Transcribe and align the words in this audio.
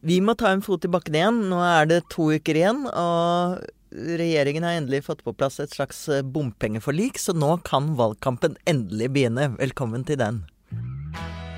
Vi 0.00 0.20
må 0.22 0.34
ta 0.38 0.52
en 0.54 0.62
fot 0.62 0.84
i 0.86 0.90
bakken 0.90 1.16
igjen. 1.18 1.38
Nå 1.50 1.58
er 1.64 1.88
det 1.90 2.04
to 2.12 2.28
uker 2.30 2.58
igjen, 2.58 2.84
og 2.86 3.58
regjeringen 3.90 4.66
har 4.66 4.76
endelig 4.78 5.02
fått 5.08 5.24
på 5.26 5.34
plass 5.34 5.58
et 5.62 5.74
slags 5.74 6.04
eh, 6.12 6.22
bompengeforlik, 6.22 7.18
så 7.18 7.34
nå 7.34 7.56
kan 7.66 7.94
valgkampen 7.98 8.54
endelig 8.68 9.08
begynne. 9.16 9.48
Velkommen 9.58 10.04
til 10.06 10.20
den. 10.20 10.44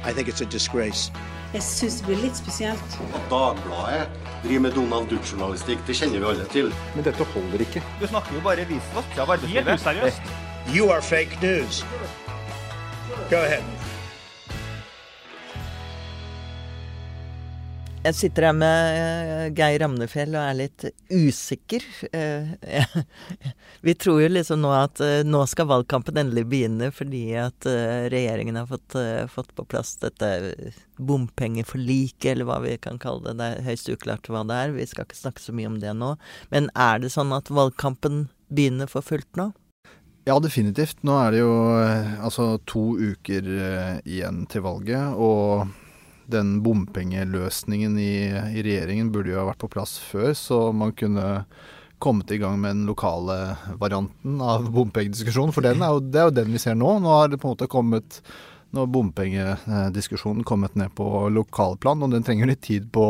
I 0.07 0.15
think 0.15 0.29
it's 0.29 0.41
a 0.41 0.49
disgrace. 0.49 1.13
Jeg 1.53 1.67
syns 1.67 1.99
det 1.99 2.07
blir 2.07 2.23
litt 2.23 2.39
spesielt. 2.39 2.97
At 3.11 3.27
Dagbladet 3.29 4.07
driver 4.45 4.65
med 4.69 4.77
Donald 4.79 5.11
Duck-journalistikk, 5.11 5.83
det 5.89 5.99
kjenner 5.99 6.23
vi 6.23 6.31
alle 6.31 6.47
til. 6.55 6.71
Men 6.95 7.05
dette 7.11 7.27
holder 7.35 7.67
ikke. 7.67 7.83
Du 8.01 8.07
snakker 8.07 8.39
jo 8.39 8.45
bare 8.47 8.65
visvask 8.71 9.21
av 9.21 9.35
arbeidslivet. 9.37 10.33
You 10.71 10.89
are 10.95 11.03
fake 11.03 11.43
news. 11.43 11.85
Go 13.29 13.43
ahead. 13.43 13.80
Jeg 18.01 18.17
sitter 18.17 18.47
her 18.49 18.55
med 18.57 18.95
eh, 18.97 19.51
Geir 19.53 19.83
Ramnefjell 19.83 20.33
og 20.33 20.41
er 20.41 20.55
litt 20.57 20.85
usikker. 21.13 21.85
Eh, 22.17 22.95
Vi 23.87 23.93
tror 23.93 24.23
jo 24.23 24.31
liksom 24.31 24.63
nå 24.65 24.71
at 24.73 25.03
eh, 25.05 25.21
nå 25.29 25.43
skal 25.51 25.69
valgkampen 25.69 26.17
endelig 26.23 26.47
begynne 26.49 26.89
fordi 26.97 27.35
at 27.37 27.69
regjeringen 27.69 28.57
har 28.57 28.71
fått, 28.71 28.97
fått 29.29 29.53
på 29.53 29.67
plass 29.69 29.99
dette 30.01 30.31
bompengeforliket, 30.97 32.31
eller 32.33 32.49
hva 32.49 32.57
vi 32.65 32.79
kan 32.81 32.97
kalle 33.03 33.27
det. 33.29 33.37
Det 33.37 33.51
er 33.51 33.69
høyst 33.69 33.93
uklart 33.93 34.33
hva 34.33 34.47
det 34.49 34.63
er. 34.63 34.75
Vi 34.79 34.89
skal 34.89 35.05
ikke 35.05 35.21
snakke 35.21 35.45
så 35.45 35.53
mye 35.61 35.69
om 35.69 35.77
det 35.85 35.93
nå. 36.01 36.15
Men 36.57 36.73
er 36.73 37.05
det 37.05 37.13
sånn 37.13 37.37
at 37.37 37.53
valgkampen 37.53 38.31
begynner 38.49 38.89
for 38.89 39.05
fullt 39.05 39.29
nå? 39.37 39.51
Ja, 40.25 40.41
definitivt. 40.41 41.05
Nå 41.05 41.21
er 41.21 41.37
det 41.37 41.45
jo 41.45 41.53
altså 41.77 42.55
to 42.65 42.95
uker 42.97 43.53
igjen 44.09 44.47
til 44.49 44.65
valget, 44.65 45.21
og 45.21 45.69
den 46.33 46.59
bompengeløsningen 46.65 47.99
i, 48.01 48.15
i 48.31 48.65
regjeringen 48.65 49.11
burde 49.15 49.35
jo 49.35 49.41
ha 49.43 49.49
vært 49.51 49.63
på 49.63 49.71
plass 49.73 49.99
før, 50.03 50.33
så 50.39 50.63
man 50.77 50.95
kunne 50.97 51.45
kommet 52.01 52.31
i 52.33 52.39
gang 52.41 52.57
med 52.61 52.79
den 52.79 52.87
lokale 52.89 53.57
varianten 53.81 54.39
av 54.41 54.71
bompengediskusjonen. 54.73 55.53
For 55.53 55.67
er 55.69 55.77
jo, 55.77 56.01
det 56.01 56.23
er 56.23 56.31
jo 56.31 56.37
den 56.39 56.55
vi 56.55 56.63
ser 56.63 56.79
nå. 56.81 56.95
Nå 57.03 57.13
har 57.13 57.29
det 57.29 57.41
på 57.43 57.51
en 57.51 57.55
måte 57.59 57.69
kommet 57.71 58.23
nå 58.71 58.85
har 58.85 58.93
bompengediskusjonen 58.95 60.45
kommet 60.47 60.77
ned 60.79 60.93
på 60.95 61.07
lokalplan, 61.35 62.05
og 62.07 62.15
den 62.15 62.25
trenger 62.27 62.51
litt 62.51 62.63
tid 62.63 62.87
på, 62.95 63.05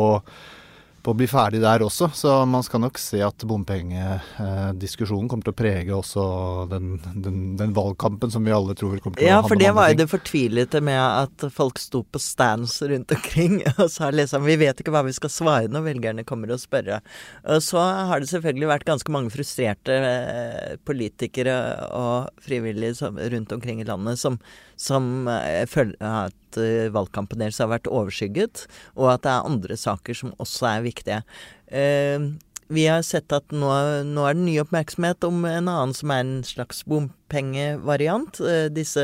på 1.01 1.13
å 1.13 1.17
bli 1.17 1.27
ferdig 1.29 1.61
der 1.63 1.83
også. 1.85 2.09
Så 2.15 2.33
man 2.49 2.63
skal 2.65 2.83
nok 2.83 2.99
se 3.01 3.21
at 3.25 3.45
bompengediskusjonen 3.47 5.29
kommer 5.31 5.47
til 5.47 5.53
å 5.53 5.57
prege 5.57 5.95
også 5.95 6.25
den, 6.71 6.93
den, 7.15 7.39
den 7.59 7.75
valgkampen 7.75 8.33
som 8.33 8.45
vi 8.45 8.53
alle 8.55 8.75
tror 8.77 8.99
kommer 9.01 9.17
til 9.17 9.25
å 9.25 9.29
handle 9.29 9.41
om. 9.41 9.45
Ja, 9.45 9.49
for 9.49 9.61
det 9.61 9.71
var 9.77 9.91
jo 9.91 9.99
det 10.01 10.07
fortvilete 10.11 10.83
med 10.85 11.01
at 11.01 11.47
folk 11.55 11.81
sto 11.81 12.03
på 12.05 12.21
stands 12.21 12.77
rundt 12.91 13.13
omkring 13.15 13.59
og 13.81 13.87
sa 13.91 14.11
liksom 14.13 14.45
Vi 14.47 14.57
vet 14.61 14.81
ikke 14.81 14.93
hva 14.93 15.03
vi 15.07 15.15
skal 15.17 15.33
svare 15.33 15.71
når 15.71 15.87
velgerne 15.89 16.27
kommer 16.27 16.53
og 16.53 16.61
spørre. 16.61 17.01
Og 17.49 17.63
så 17.65 17.81
har 18.11 18.21
det 18.21 18.31
selvfølgelig 18.31 18.71
vært 18.71 18.89
ganske 18.89 19.13
mange 19.13 19.33
frustrerte 19.33 19.97
eh, 19.97 20.75
politikere 20.87 21.55
og 21.97 22.43
frivillige 22.45 23.11
rundt 23.33 23.55
omkring 23.55 23.81
i 23.81 23.87
landet 23.87 24.19
som, 24.21 24.37
som 24.81 25.27
eh, 25.29 25.65
føler 25.69 25.97
at 26.01 26.59
eh, 26.59 26.89
valgkampen 26.93 27.41
deres 27.41 27.61
har 27.61 27.69
vært 27.71 27.89
overskygget, 27.91 28.65
og 28.97 29.13
at 29.13 29.25
det 29.25 29.33
er 29.33 29.49
andre 29.51 29.77
saker 29.77 30.17
som 30.17 30.33
også 30.41 30.69
er 30.71 30.87
viktige. 30.87 31.19
Eh, 31.67 32.31
vi 32.71 32.85
har 32.87 33.03
sett 33.03 33.33
at 33.35 33.51
nå, 33.51 33.69
nå 34.07 34.25
er 34.25 34.37
det 34.37 34.45
ny 34.45 34.55
oppmerksomhet 34.61 35.25
om 35.27 35.43
en 35.43 35.67
annen 35.67 35.95
som 35.95 36.13
er 36.13 36.21
en 36.23 36.37
slags 36.47 36.85
bompengevariant. 36.87 38.39
Disse 38.71 39.03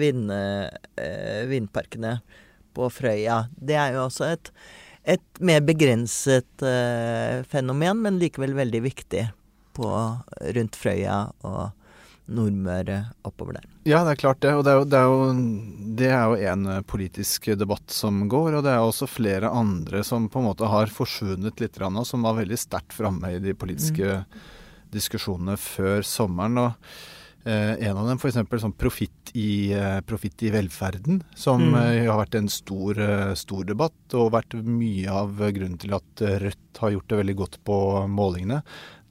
vind, 0.00 0.32
vindparkene 1.50 2.14
på 2.72 2.88
Frøya. 2.88 3.42
Det 3.52 3.76
er 3.76 3.98
jo 3.98 4.06
også 4.06 4.30
et, 4.30 4.48
et 5.04 5.42
mer 5.44 5.60
begrenset 5.60 6.64
fenomen, 7.52 8.00
men 8.00 8.16
likevel 8.16 8.56
veldig 8.56 8.80
viktig 8.88 9.26
på, 9.76 9.92
rundt 10.56 10.80
Frøya 10.80 11.20
og 11.44 11.81
Nordmøre 12.28 13.00
oppover 13.26 13.58
der. 13.58 13.64
Ja, 13.84 14.04
det 14.06 14.12
er 14.14 14.20
klart 14.22 14.40
det. 14.44 14.52
Og 14.54 14.62
det 14.64 14.72
er 14.72 14.78
jo, 14.78 14.84
det 14.88 14.98
er 14.98 15.08
jo, 15.10 15.22
det 15.98 16.10
er 16.14 16.24
jo 16.30 16.52
en 16.52 16.66
eh, 16.76 16.82
politisk 16.86 17.48
debatt 17.58 17.90
som 17.90 18.28
går. 18.30 18.58
Og 18.58 18.62
det 18.66 18.72
er 18.72 18.78
også 18.84 19.08
flere 19.10 19.50
andre 19.50 20.04
som 20.06 20.28
på 20.30 20.38
en 20.42 20.46
måte 20.50 20.68
har 20.70 20.86
forsvunnet 20.86 21.60
litt, 21.60 21.80
og 21.82 22.06
som 22.06 22.22
var 22.22 22.38
veldig 22.38 22.58
sterkt 22.58 22.94
framme 22.94 23.34
i 23.34 23.40
de 23.42 23.54
politiske 23.58 24.22
diskusjonene 24.92 25.56
før 25.60 26.02
sommeren. 26.06 26.58
og 26.58 27.48
eh, 27.48 27.74
En 27.88 27.96
av 27.98 28.06
dem 28.08 28.18
f.eks. 28.20 28.38
sånn 28.62 28.76
profitt 28.78 29.32
i, 29.34 29.72
eh, 29.74 30.00
profitt 30.06 30.42
i 30.46 30.50
velferden, 30.54 31.22
som 31.34 31.60
Mm. 31.72 31.74
eh, 31.80 32.06
har 32.10 32.20
vært 32.24 32.36
en 32.38 32.48
stor, 32.48 32.98
eh, 32.98 33.34
stor 33.34 33.64
debatt, 33.64 34.14
og 34.14 34.32
vært 34.32 34.54
mye 34.62 35.08
av 35.08 35.36
grunnen 35.38 35.78
til 35.78 35.94
at 35.94 36.20
Rødt 36.20 36.78
har 36.78 36.90
gjort 36.92 37.08
det 37.08 37.18
veldig 37.24 37.36
godt 37.36 37.58
på 37.64 38.08
målingene. 38.08 38.62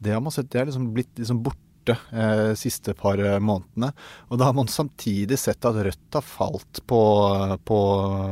Det 0.01 0.13
har 0.13 0.21
man 0.21 0.31
sett, 0.31 0.49
det 0.49 0.61
er 0.61 0.65
liksom 0.71 0.93
blitt 0.93 1.13
liksom 1.17 1.43
borte 1.43 1.57
eh, 1.93 2.51
siste 2.59 2.95
par 2.97 3.19
eh, 3.21 3.39
månedene. 3.43 3.91
Og 4.29 4.39
da 4.39 4.49
har 4.49 4.55
man 4.57 4.71
samtidig 4.71 5.39
sett 5.39 5.65
at 5.67 5.79
Rødt 5.87 6.17
har 6.17 6.25
falt 6.25 6.81
på, 6.89 7.01
på, 7.67 7.81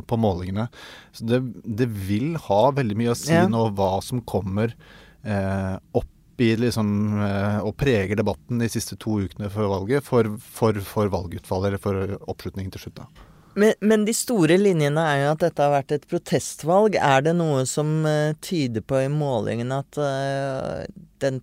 på 0.08 0.20
målingene. 0.20 0.70
Så 1.16 1.28
det, 1.30 1.42
det 1.64 1.90
vil 2.10 2.36
ha 2.50 2.62
veldig 2.76 3.00
mye 3.00 3.14
å 3.16 3.20
si 3.20 3.36
Ja. 3.36 3.48
nå 3.50 3.70
hva 3.78 3.98
som 4.06 4.24
kommer 4.28 4.76
eh, 5.24 5.76
opp 5.92 6.16
i 6.40 6.54
liksom, 6.56 6.92
eh, 7.20 7.58
og 7.68 7.76
preger 7.80 8.16
debatten 8.20 8.62
de 8.64 8.70
siste 8.72 8.96
to 9.00 9.20
ukene 9.26 9.50
før 9.52 9.74
valget 9.74 10.06
for, 10.08 10.30
for, 10.40 10.78
for 10.88 11.12
valgutfallet, 11.12 11.74
eller 11.74 11.84
for 11.84 12.30
oppslutningen 12.32 12.72
til 12.76 12.88
slutt. 12.88 13.02
da. 13.02 13.28
Men, 13.60 13.74
men 13.82 14.06
de 14.08 14.14
store 14.16 14.56
linjene 14.62 15.04
er 15.04 15.24
jo 15.24 15.32
at 15.34 15.44
dette 15.44 15.66
har 15.66 15.74
vært 15.74 15.94
et 15.96 16.06
protestvalg. 16.10 16.96
Er 16.96 17.26
det 17.26 17.36
noe 17.40 17.66
som 17.68 18.06
eh, 18.08 18.36
tyder 18.46 18.86
på 18.86 19.02
i 19.04 19.10
målingen 19.12 19.74
at 19.76 20.00
uh, 20.00 20.86
den 21.24 21.42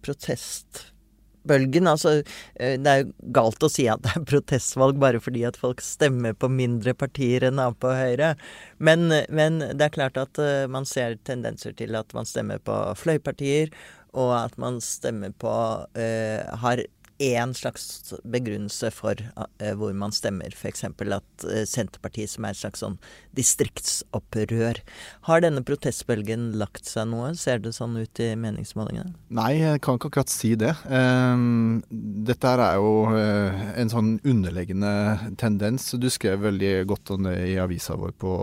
protestbølgen 1.46 1.86
Altså, 1.86 2.22
eh, 2.58 2.76
det 2.78 2.90
er 2.90 3.02
jo 3.02 3.12
galt 3.32 3.62
å 3.62 3.70
si 3.70 3.86
at 3.88 4.02
det 4.02 4.14
er 4.16 4.26
protestvalg 4.26 4.98
bare 4.98 5.20
fordi 5.20 5.44
at 5.46 5.56
folk 5.56 5.80
stemmer 5.80 6.34
på 6.34 6.48
mindre 6.48 6.94
partier 6.94 7.44
enn 7.46 7.58
Ap 7.62 7.84
og 7.84 7.96
Høyre. 7.96 8.34
Men, 8.78 9.08
men 9.30 9.60
det 9.60 9.86
er 9.86 9.94
klart 9.94 10.16
at 10.16 10.38
eh, 10.38 10.66
man 10.68 10.86
ser 10.86 11.16
tendenser 11.24 11.72
til 11.76 11.96
at 11.96 12.12
man 12.14 12.26
stemmer 12.26 12.58
på 12.58 12.74
fløypartier, 12.96 13.70
og 14.16 14.32
at 14.32 14.54
man 14.56 14.78
stemmer 14.80 15.34
på 15.36 15.50
uh, 15.52 16.56
Har 16.62 16.80
én 17.22 17.54
slags 17.56 18.14
begrunnelse 18.28 18.90
for 18.94 19.20
eh, 19.20 19.72
hvor 19.78 19.94
man 19.96 20.12
stemmer. 20.12 20.52
F.eks. 20.52 20.84
at 20.84 21.46
eh, 21.48 21.64
Senterpartiet, 21.68 22.30
som 22.32 22.44
er 22.44 22.54
et 22.54 22.60
slags 22.60 22.82
sånn 22.84 22.98
distriktsopprør. 23.36 24.82
Har 25.28 25.44
denne 25.44 25.64
protestbølgen 25.66 26.50
lagt 26.60 26.88
seg 26.88 27.08
noe? 27.12 27.32
Ser 27.38 27.62
det 27.64 27.74
sånn 27.76 27.96
ut 27.96 28.22
i 28.22 28.32
meningsmålingene? 28.38 29.14
Nei, 29.36 29.52
jeg 29.62 29.82
kan 29.84 29.98
ikke 29.98 30.12
akkurat 30.12 30.32
si 30.32 30.54
det. 30.60 30.74
Ehm, 30.92 31.80
dette 31.90 32.52
er 32.52 32.76
jo 32.80 32.92
eh, 33.16 33.66
en 33.80 33.92
sånn 33.92 34.14
underliggende 34.24 34.92
tendens. 35.40 35.90
Du 35.96 36.08
skrev 36.12 36.44
veldig 36.44 36.74
godt 36.90 37.16
om 37.16 37.28
det 37.30 37.38
i 37.52 37.58
avisa 37.62 37.96
vår 37.98 38.16
på, 38.20 38.36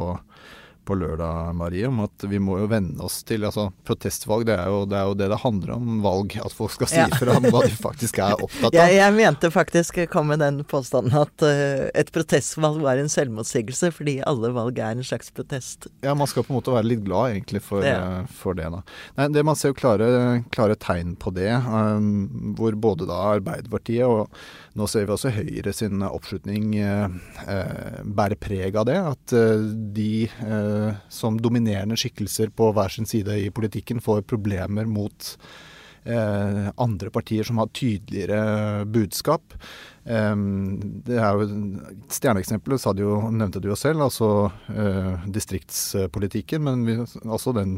på 0.85 0.95
lørdag, 0.99 1.53
Marie, 1.55 1.87
om 1.87 2.01
at 2.03 2.25
vi 2.29 2.39
må 2.43 2.57
jo 2.61 2.67
venne 2.71 2.99
oss 3.03 3.21
til 3.27 3.45
altså 3.47 3.69
Protestvalg, 3.87 4.45
det 4.49 4.57
er 4.59 4.67
jo 4.71 4.81
det 4.89 4.97
er 4.99 5.07
jo 5.09 5.15
det, 5.19 5.29
det 5.31 5.39
handler 5.43 5.73
om 5.77 6.01
valg. 6.03 6.35
At 6.43 6.53
folk 6.55 6.73
skal 6.75 6.89
si 6.91 6.99
Ja. 6.99 7.07
fra 7.19 7.37
om 7.39 7.47
hva 7.47 7.61
de 7.65 7.71
faktisk 7.75 8.19
er 8.23 8.35
opptatt 8.35 8.69
av. 8.71 8.75
Jeg, 8.75 8.97
jeg 8.99 9.15
mente 9.17 9.51
faktisk, 9.53 9.99
kom 10.11 10.27
med 10.33 10.39
den 10.43 10.61
påstanden, 10.67 11.15
at 11.15 11.45
uh, 11.47 11.87
et 11.95 12.11
protestvalg 12.15 12.81
var 12.83 12.99
en 13.01 13.09
selvmotsigelse, 13.11 13.91
fordi 13.95 14.17
alle 14.27 14.51
valg 14.55 14.77
er 14.79 14.97
en 14.97 15.03
slags 15.07 15.31
protest. 15.35 15.87
Ja, 16.03 16.13
man 16.19 16.27
skal 16.31 16.43
på 16.47 16.53
en 16.53 16.59
måte 16.59 16.73
være 16.75 16.89
litt 16.91 17.03
glad 17.07 17.33
egentlig 17.37 17.63
for, 17.63 17.81
Det. 17.85 17.93
uh, 17.95 18.27
for 18.27 18.53
det. 18.59 18.67
da. 18.73 18.83
Nei, 19.19 19.29
det 19.37 19.45
Man 19.47 19.55
ser 19.59 19.71
jo 19.73 19.79
klare, 19.79 20.09
klare 20.53 20.75
tegn 20.79 21.15
på 21.19 21.31
det, 21.35 21.49
um, 21.67 22.53
hvor 22.59 22.75
både 22.75 23.07
da 23.09 23.21
Arbeiderpartiet 23.37 24.03
og 24.07 24.29
nå 24.79 24.87
ser 24.89 25.05
vi 25.05 25.13
også 25.13 25.29
Høyre 25.35 25.71
sin 25.75 26.01
oppslutning 26.01 26.71
uh, 26.81 27.07
bærer 28.03 28.39
preg 28.41 28.75
av 28.79 28.87
det. 28.89 28.97
At 29.13 29.33
de 29.93 30.11
som 31.11 31.37
dominerende 31.41 31.97
skikkelser 31.99 32.51
på 32.55 32.71
hver 32.75 32.93
sin 32.93 33.07
side 33.09 33.37
i 33.41 33.51
politikken 33.53 34.01
får 34.03 34.25
problemer 34.29 34.87
mot 34.89 35.33
eh, 36.05 36.69
andre 36.75 37.11
partier 37.13 37.47
som 37.47 37.61
har 37.61 37.71
tydeligere 37.73 38.85
budskap. 38.85 39.55
Um, 40.03 41.01
det 41.07 41.15
er 41.15 41.37
jo 41.39 41.45
Stjerneeksempelet 42.11 42.81
sa 42.83 42.91
du 42.91 43.05
jo, 43.05 43.13
nevnte 43.31 43.61
du 43.63 43.69
jo 43.69 43.77
selv, 43.79 44.03
altså 44.03 44.49
eh, 44.73 45.23
distriktspolitikken. 45.31 46.63
Men 46.65 46.83
vi, 46.87 46.97
altså 47.23 47.53
den, 47.55 47.77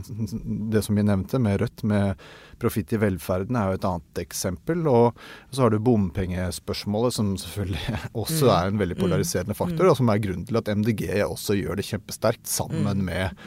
det 0.74 0.82
som 0.86 0.98
vi 0.98 1.06
nevnte 1.06 1.40
med 1.42 1.60
Rødt, 1.62 1.86
med 1.86 2.22
profitt 2.62 2.96
i 2.96 3.00
velferden, 3.02 3.58
er 3.60 3.70
jo 3.70 3.80
et 3.80 3.88
annet 3.90 4.24
eksempel. 4.26 4.86
Og 4.90 5.22
så 5.52 5.66
har 5.66 5.74
du 5.74 5.80
bompengespørsmålet, 5.86 7.18
som 7.18 7.36
selvfølgelig 7.42 8.02
også 8.26 8.50
er 8.54 8.72
en 8.72 8.82
veldig 8.82 9.00
polariserende 9.00 9.58
faktor, 9.58 9.92
og 9.92 10.00
som 10.00 10.10
er 10.10 10.24
grunnen 10.24 10.48
til 10.50 10.62
at 10.62 10.72
MDG 10.72 11.08
også 11.28 11.60
gjør 11.60 11.80
det 11.80 11.88
kjempesterkt 11.92 12.50
sammen 12.50 13.06
med, 13.06 13.38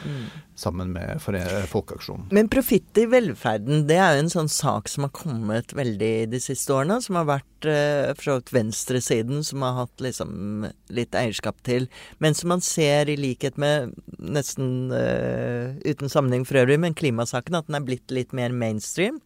sammen 0.59 0.91
med 0.95 1.21
Folkeaksjonen. 1.23 2.27
Men 2.35 2.49
profitt 2.51 2.97
i 2.99 3.05
velferden, 3.09 3.85
det 3.89 3.97
er 3.99 4.17
jo 4.17 4.25
en 4.25 4.33
sånn 4.33 4.51
sak 4.51 4.91
som 4.91 5.07
har 5.07 5.13
kommet 5.15 5.73
veldig 5.77 6.29
de 6.33 6.41
siste 6.43 6.73
årene, 6.75 6.99
som 7.03 7.19
har 7.19 7.27
vært 7.29 7.69
eh, 7.69 8.11
vidt 8.19 8.53
venstresiden 8.53 9.43
som 9.43 9.63
har 9.65 9.77
hatt 9.83 10.03
liksom 10.03 10.67
litt 10.93 11.15
eierskap 11.17 11.61
til. 11.67 11.87
Men 12.19 12.35
som 12.37 12.51
man 12.53 12.63
ser 12.65 13.09
i 13.09 13.17
likhet 13.19 13.57
med, 13.59 13.93
nesten 14.19 14.91
uh, 14.91 15.75
uten 15.85 16.11
sammenheng 16.11 16.45
for 16.47 16.61
øvrig, 16.61 16.79
men 16.81 16.97
klimasaken, 16.97 17.55
at 17.59 17.69
den 17.69 17.79
er 17.79 17.85
blitt 17.85 18.11
litt 18.13 18.33
mer 18.35 18.53
mainstream. 18.55 19.19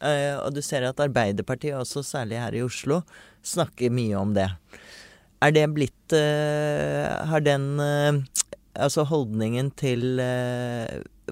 Uh, 0.00 0.40
og 0.44 0.54
du 0.56 0.62
ser 0.64 0.86
at 0.88 1.00
Arbeiderpartiet 1.02 1.76
også, 1.78 2.02
særlig 2.06 2.40
her 2.40 2.56
i 2.56 2.64
Oslo, 2.64 3.02
snakker 3.46 3.92
mye 3.94 4.16
om 4.18 4.34
det. 4.36 4.48
Er 5.40 5.54
det 5.56 5.70
blitt 5.72 6.12
uh, 6.12 7.26
Har 7.30 7.40
den 7.40 7.80
altså 8.80 9.04
holdningen 9.08 9.70
til 9.78 10.20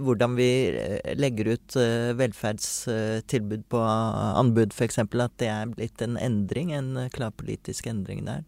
hvordan 0.02 0.36
vi 0.38 0.48
eh, 0.70 1.14
legger 1.18 1.54
ut 1.54 1.76
eh, 1.78 2.12
velferdstilbud 2.18 3.66
på 3.72 3.82
anbud, 3.82 4.74
f.eks. 4.74 5.00
At 5.02 5.36
det 5.40 5.50
er 5.52 5.72
blitt 5.72 6.04
en 6.04 6.18
endring, 6.20 6.72
en 6.74 6.94
eh, 7.04 7.10
klar 7.14 7.34
politisk 7.36 7.88
endring 7.90 8.24
der? 8.28 8.44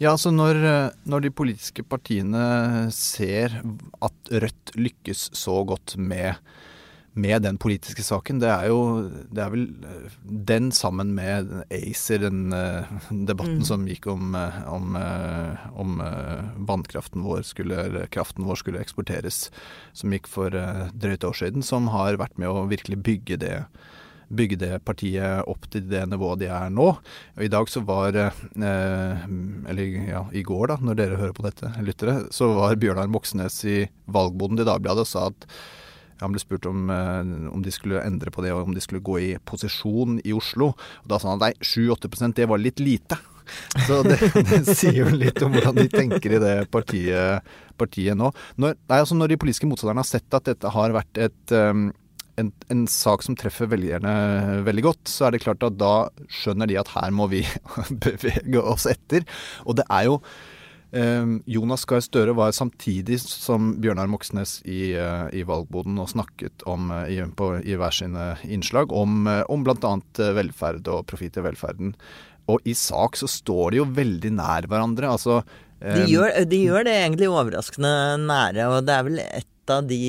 Ja, 0.00 0.14
altså 0.14 0.32
når, 0.32 0.56
når, 1.04 1.26
de 1.26 1.30
politiske 1.30 1.82
partiene 1.84 2.88
ser 2.94 3.58
at 4.00 4.30
Rødt 4.32 4.72
lykkes 4.78 5.26
så 5.36 5.58
godt 5.68 5.98
med 6.00 6.38
med 7.12 7.42
den 7.42 7.58
politiske 7.58 8.02
saken. 8.06 8.38
Det 8.42 8.50
er 8.50 8.68
jo 8.70 8.80
det 9.34 9.42
er 9.42 9.52
vel 9.52 9.66
eh, 9.86 10.16
den 10.50 10.70
sammen 10.74 11.12
med 11.16 11.50
ACER, 11.74 12.22
den 12.26 12.54
uh, 12.54 12.86
debatten 13.10 13.62
mm. 13.62 13.66
som 13.66 13.86
gikk 13.88 14.06
om, 14.12 14.34
eh, 14.38 14.60
om, 14.70 14.98
om 15.74 16.02
vannkraften 16.68 17.24
vår 17.26 17.42
skulle, 17.48 18.06
kraften 18.14 18.46
vår 18.46 18.60
skulle 18.62 18.82
eksporteres, 18.82 19.48
som 19.92 20.14
gikk 20.14 20.30
for 20.30 20.54
drøyt 20.94 21.26
år 21.26 21.40
siden, 21.42 21.66
som 21.66 21.90
har 21.94 22.20
vært 22.20 22.38
med 22.38 22.50
å 22.50 22.68
virkelig 22.70 23.02
bygge 23.06 23.40
det 23.42 23.56
bygge 24.30 24.60
det 24.60 24.76
partiet 24.86 25.48
opp 25.50 25.64
til 25.74 25.88
det 25.90 26.04
nivået 26.06 26.38
de 26.44 26.46
er 26.54 26.68
nå. 26.70 26.84
Og 27.34 27.42
I 27.42 27.50
dag 27.50 27.66
så 27.66 27.80
var 27.82 28.14
Eller 28.14 29.96
ja, 30.06 30.20
i 30.30 30.44
går, 30.46 30.68
da, 30.70 30.76
når 30.78 31.00
dere 31.00 31.18
hører 31.18 31.34
på 31.34 31.42
dette, 31.48 31.72
lyttere, 31.82 32.14
så 32.30 32.52
var 32.54 32.78
Bjørnar 32.78 33.10
Moxnes 33.10 33.58
i 33.66 33.80
valgboden 34.06 34.60
til 34.60 34.70
Dagbladet 34.70 35.02
og 35.02 35.10
sa 35.10 35.26
at 35.32 35.48
han 36.20 36.34
ble 36.34 36.42
spurt 36.42 36.68
om, 36.68 36.90
eh, 36.92 37.32
om, 37.50 37.62
de 37.64 37.72
skulle 37.74 38.02
endre 38.04 38.32
på 38.32 38.44
det, 38.44 38.52
og 38.54 38.68
om 38.68 38.76
de 38.76 38.82
skulle 38.84 39.04
gå 39.04 39.18
i 39.20 39.30
posisjon 39.48 40.20
i 40.24 40.34
Oslo. 40.36 40.72
Og 41.04 41.10
da 41.10 41.20
sa 41.20 41.32
han 41.32 41.42
nei, 41.42 41.52
7-8 41.60 42.32
det 42.36 42.48
var 42.50 42.62
litt 42.62 42.82
lite. 42.82 43.18
Så 43.86 44.02
det, 44.06 44.18
det, 44.50 44.60
sier 44.68 45.00
jo 45.02 45.08
litt 45.14 45.40
om 45.42 45.54
hvordan 45.56 45.80
de 45.80 45.88
tenker 45.90 46.36
i 46.36 46.42
det 46.42 46.56
partiet, 46.70 47.48
partiet 47.80 48.18
nå. 48.18 48.30
Når, 48.60 48.76
nei, 48.76 49.00
altså 49.00 49.16
når 49.18 49.32
de 49.32 49.40
politiske 49.42 49.70
motstanderne 49.70 50.04
har 50.04 50.10
sett 50.10 50.36
at 50.36 50.52
dette 50.52 50.70
har 50.76 50.94
vært 50.94 51.18
et, 51.24 51.56
um, 51.56 51.88
en, 52.38 52.52
en, 52.70 52.84
sak 52.90 53.24
som 53.26 53.34
treffer 53.38 53.70
velgerne 53.72 54.62
veldig 54.68 54.86
godt, 54.86 55.02
så 55.10 55.26
er 55.26 55.34
det 55.34 55.42
klart 55.42 55.66
at 55.66 55.80
da 55.80 55.94
skjønner 56.30 56.70
de 56.70 56.78
at 56.80 56.94
her 56.94 57.10
må 57.16 57.26
vi 57.32 57.42
bevege 58.06 58.62
oss 58.62 58.86
etter. 58.90 59.26
Og 59.66 59.80
det 59.80 59.88
er 59.90 60.12
jo 60.12 60.20
Ehm, 60.20 60.59
Jonas 60.90 61.84
Gahr 61.86 62.02
Støre 62.02 62.32
var 62.34 62.50
samtidig 62.56 63.20
som 63.22 63.76
Bjørnar 63.82 64.08
Moxnes 64.10 64.56
i, 64.66 64.92
eh, 64.98 65.28
i 65.38 65.44
valgboden 65.46 65.98
og 66.02 66.10
snakket 66.10 66.64
om, 66.66 66.90
eh, 66.90 67.14
i, 67.14 67.20
på, 67.22 67.52
i 67.62 67.76
hver 67.78 67.94
sine 67.94 68.32
innslag 68.42 68.90
om, 68.92 69.26
eh, 69.30 69.44
om 69.48 69.62
bl.a. 69.62 69.92
velferd 70.34 70.88
og 70.90 71.06
profitt 71.06 71.38
i 71.38 71.44
velferden. 71.46 71.94
Og 72.50 72.58
i 72.66 72.74
sak 72.74 73.16
så 73.20 73.30
står 73.30 73.70
de 73.70 73.80
jo 73.82 73.86
veldig 73.86 74.32
nær 74.34 74.66
hverandre. 74.66 75.12
Altså 75.14 75.44
de 75.78 76.02
ehm, 76.02 76.10
gjør, 76.10 76.34
de 76.50 76.60
gjør 76.64 76.84
det 76.88 76.96
egentlig 76.96 77.30
overraskende 77.30 77.94
nære, 78.26 78.66
og 78.66 78.82
det 78.88 78.96
er 78.96 79.06
vel 79.06 79.22
et 79.22 79.70
av 79.70 79.86
de 79.86 80.02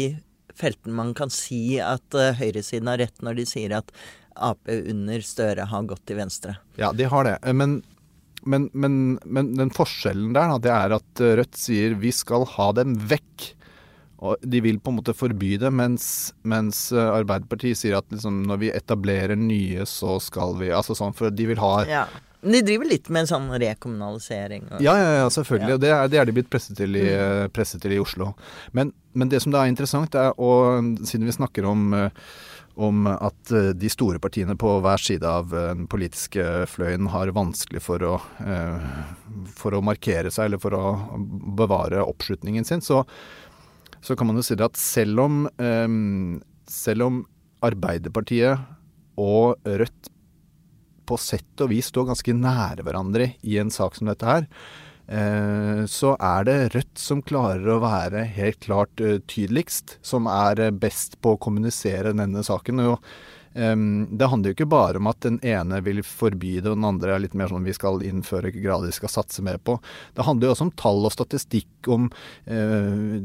feltene 0.57 0.97
man 0.97 1.13
kan 1.13 1.29
si 1.29 1.77
at 1.79 2.09
høyresiden 2.11 2.89
har 2.89 2.99
rett 3.01 3.21
når 3.21 3.37
de 3.37 3.45
sier 3.49 3.77
at 3.77 3.93
Ap 4.41 4.69
under 4.71 5.21
Støre 5.21 5.67
har 5.69 5.85
gått 5.85 6.05
til 6.07 6.17
venstre. 6.17 6.55
Ja, 6.79 6.89
de 6.95 7.05
har 7.05 7.27
det. 7.27 7.37
Men 7.53 7.81
men, 8.41 8.69
men, 8.73 8.93
men, 9.25 9.53
den 9.57 9.71
forskjellen 9.73 10.33
der, 10.37 10.55
det 10.63 10.71
er 10.73 10.95
at 10.97 11.23
eh, 11.23 11.35
Rødt 11.39 11.57
sier 11.59 11.97
vi 12.01 12.13
skal 12.15 12.47
ha 12.55 12.71
dem 12.77 12.95
vekk. 13.11 13.51
Og 14.21 14.41
de 14.45 14.59
vil 14.61 14.77
på 14.77 14.91
en 14.91 14.99
måte 14.99 15.15
forby 15.17 15.55
det, 15.61 15.71
mens, 15.73 16.05
mens 16.45 16.89
eh, 16.93 17.07
Arbeiderpartiet 17.09 17.79
sier 17.79 17.97
at 17.97 18.09
liksom, 18.13 18.43
når 18.49 18.59
vi 18.61 18.73
etablerer 18.73 19.39
nye, 19.39 19.87
så 19.89 20.19
skal 20.21 20.53
vi 20.59 20.69
Altså 20.73 20.97
sånn, 20.97 21.15
for 21.17 21.33
de 21.33 21.47
vil 21.49 21.61
ha 21.61 21.71
ja. 21.89 22.03
Men 22.41 22.55
de 22.57 22.61
driver 22.65 22.89
litt 22.89 23.09
med 23.13 23.23
en 23.23 23.29
sånn 23.29 23.49
rekommunalisering? 23.61 24.63
Og... 24.71 24.79
Ja, 24.81 24.95
ja, 24.97 25.09
ja, 25.19 25.25
selvfølgelig. 25.29 25.75
Ja. 25.75 25.81
Det, 25.81 25.91
det, 26.09 26.17
er, 26.17 26.25
de 26.25 26.33
blitt 26.33 26.49
presset 26.49 26.73
til 26.79 26.97
i, 26.97 27.03
mm. 27.05 27.51
presset 27.53 27.83
til 27.83 27.93
i 27.93 27.99
Oslo. 28.01 28.31
Men, 28.73 28.95
men, 29.13 29.29
det 29.29 29.43
som 29.43 29.53
da 29.53 29.61
er 29.61 29.69
interessant, 29.69 30.17
er, 30.17 30.33
og 30.41 31.05
siden 31.05 31.29
vi 31.29 31.35
snakker 31.37 31.67
om 31.69 31.93
uh, 31.93 32.07
om 32.83 33.07
at 33.11 33.51
eh, 33.55 33.71
de 33.77 33.89
store 33.91 34.19
partiene 34.21 34.55
på 34.59 34.73
hver 34.83 35.01
side 35.01 35.27
av 35.27 35.53
eh, 35.55 35.71
den 35.73 35.87
politiske 35.91 36.45
fløyen 36.71 37.09
har 37.13 37.33
vanskelig 37.35 37.83
for 37.85 38.03
å, 38.07 38.15
eh, 38.43 38.87
for 39.57 39.77
å 39.77 39.83
markere 39.85 40.31
seg 40.33 40.49
eller 40.49 40.61
for 40.61 40.75
å 40.77 40.85
bevare 41.59 42.03
oppslutningen 42.05 42.67
sin, 42.67 42.83
så, 42.85 43.03
så 44.01 44.17
kan 44.17 44.29
man 44.29 44.39
jo 44.39 44.45
si 44.45 44.57
det 44.57 44.67
at 44.67 44.79
selv 44.79 45.23
om, 45.25 45.43
selv 46.69 47.07
om 47.07 47.21
Arbeiderpartiet 47.61 48.63
og 49.21 49.61
Rødt 49.67 50.09
på 51.05 51.17
sett 51.19 51.61
og 51.63 51.71
vis 51.73 51.91
står 51.91 52.07
ganske 52.11 52.33
nære 52.37 52.85
hverandre 52.87 53.33
i 53.43 53.57
en 53.61 53.71
sak 53.73 53.97
som 53.97 54.09
dette 54.09 54.25
her, 54.25 54.47
så 55.91 56.13
er 56.23 56.45
det 56.47 56.57
Rødt 56.75 57.01
som 57.01 57.21
klarer 57.25 57.67
å 57.73 57.81
være 57.83 58.23
helt 58.37 58.61
klart 58.63 59.01
eh, 59.03 59.19
tydeligst, 59.27 59.97
som 60.05 60.29
er 60.31 60.61
eh, 60.63 60.71
best 60.71 61.17
på 61.21 61.35
å 61.35 61.41
kommunisere 61.41 62.13
denne 62.15 62.43
saken. 62.47 62.79
Og 62.93 63.11
det 63.53 64.27
handler 64.31 64.51
jo 64.51 64.55
ikke 64.55 64.69
bare 64.71 64.99
om 65.01 65.09
at 65.11 65.19
den 65.25 65.37
ene 65.43 65.81
vil 65.83 65.99
forby 66.07 66.53
det, 66.61 66.69
og 66.71 66.77
den 66.77 66.87
andre 66.87 67.15
er 67.15 67.23
litt 67.25 67.35
mer 67.37 67.51
sånn 67.51 67.65
vi 67.67 67.75
skal 67.75 67.99
innføre 68.05 68.53
gradvis, 68.55 68.99
skal 69.01 69.11
satse 69.11 69.43
mer 69.43 69.59
på. 69.59 69.75
Det 70.15 70.23
handler 70.23 70.47
jo 70.47 70.53
også 70.55 70.67
om 70.69 70.73
tall 70.79 71.03
og 71.07 71.11
statistikk, 71.11 71.67
om 71.91 72.07
eh, 72.45 73.17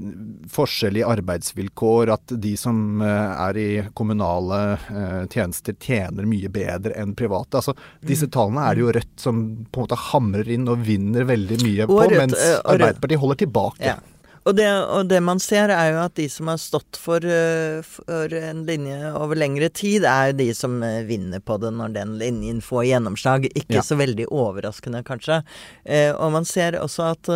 forskjell 0.50 0.98
i 0.98 1.04
arbeidsvilkår, 1.06 2.12
at 2.16 2.34
de 2.42 2.54
som 2.58 3.02
eh, 3.04 3.44
er 3.46 3.60
i 3.60 3.68
kommunale 3.94 4.60
eh, 4.74 5.22
tjenester 5.30 5.76
tjener 5.78 6.26
mye 6.26 6.50
bedre 6.52 6.96
enn 6.98 7.14
private. 7.18 7.60
Altså, 7.60 7.76
disse 8.02 8.26
mm. 8.30 8.34
tallene 8.34 8.66
er 8.66 8.74
det 8.74 8.84
jo 8.84 8.92
Rødt 8.96 9.14
som 9.20 9.40
på 9.70 9.82
en 9.82 9.86
måte 9.86 10.02
hamrer 10.08 10.52
inn 10.56 10.68
og 10.72 10.82
vinner 10.86 11.26
veldig 11.28 11.62
mye 11.62 11.88
på, 11.90 12.02
Rødt, 12.02 12.18
mens 12.24 12.38
eh, 12.40 12.58
Arbeiderpartiet 12.64 13.22
holder 13.22 13.42
tilbake. 13.46 13.94
Ja. 13.94 13.98
Og 14.46 14.54
det, 14.54 14.66
og 14.70 15.08
det, 15.10 15.18
man 15.26 15.40
ser, 15.42 15.72
er 15.74 15.90
jo 15.90 16.02
at 16.04 16.14
de 16.18 16.28
som 16.30 16.46
har 16.52 16.60
stått 16.62 16.98
for, 17.02 17.24
eh, 17.26 17.80
for, 17.82 18.30
en 18.30 18.62
linje 18.68 19.10
over 19.18 19.38
lengre 19.38 19.68
tid, 19.74 20.06
er 20.06 20.30
jo 20.30 20.36
de 20.38 20.46
som 20.54 20.76
eh, 20.86 21.00
vinner 21.08 21.42
på 21.42 21.56
det 21.62 21.72
når 21.74 21.96
den 21.96 22.14
linjen 22.20 22.60
får 22.62 22.86
gjennomslag. 22.92 23.48
Ikke 23.50 23.80
ja. 23.80 23.82
så 23.82 23.98
veldig 23.98 24.28
overraskende, 24.30 25.02
kanskje. 25.08 25.40
Eh, 25.82 26.12
og 26.14 26.30
man 26.36 26.46
ser 26.46 26.78
også 26.78 27.10
at, 27.16 27.32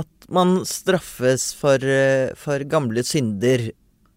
at 0.00 0.28
man 0.34 0.58
straffes 0.66 1.52
for, 1.54 1.86
for 2.40 2.66
gamle 2.66 3.06
synder. 3.06 3.68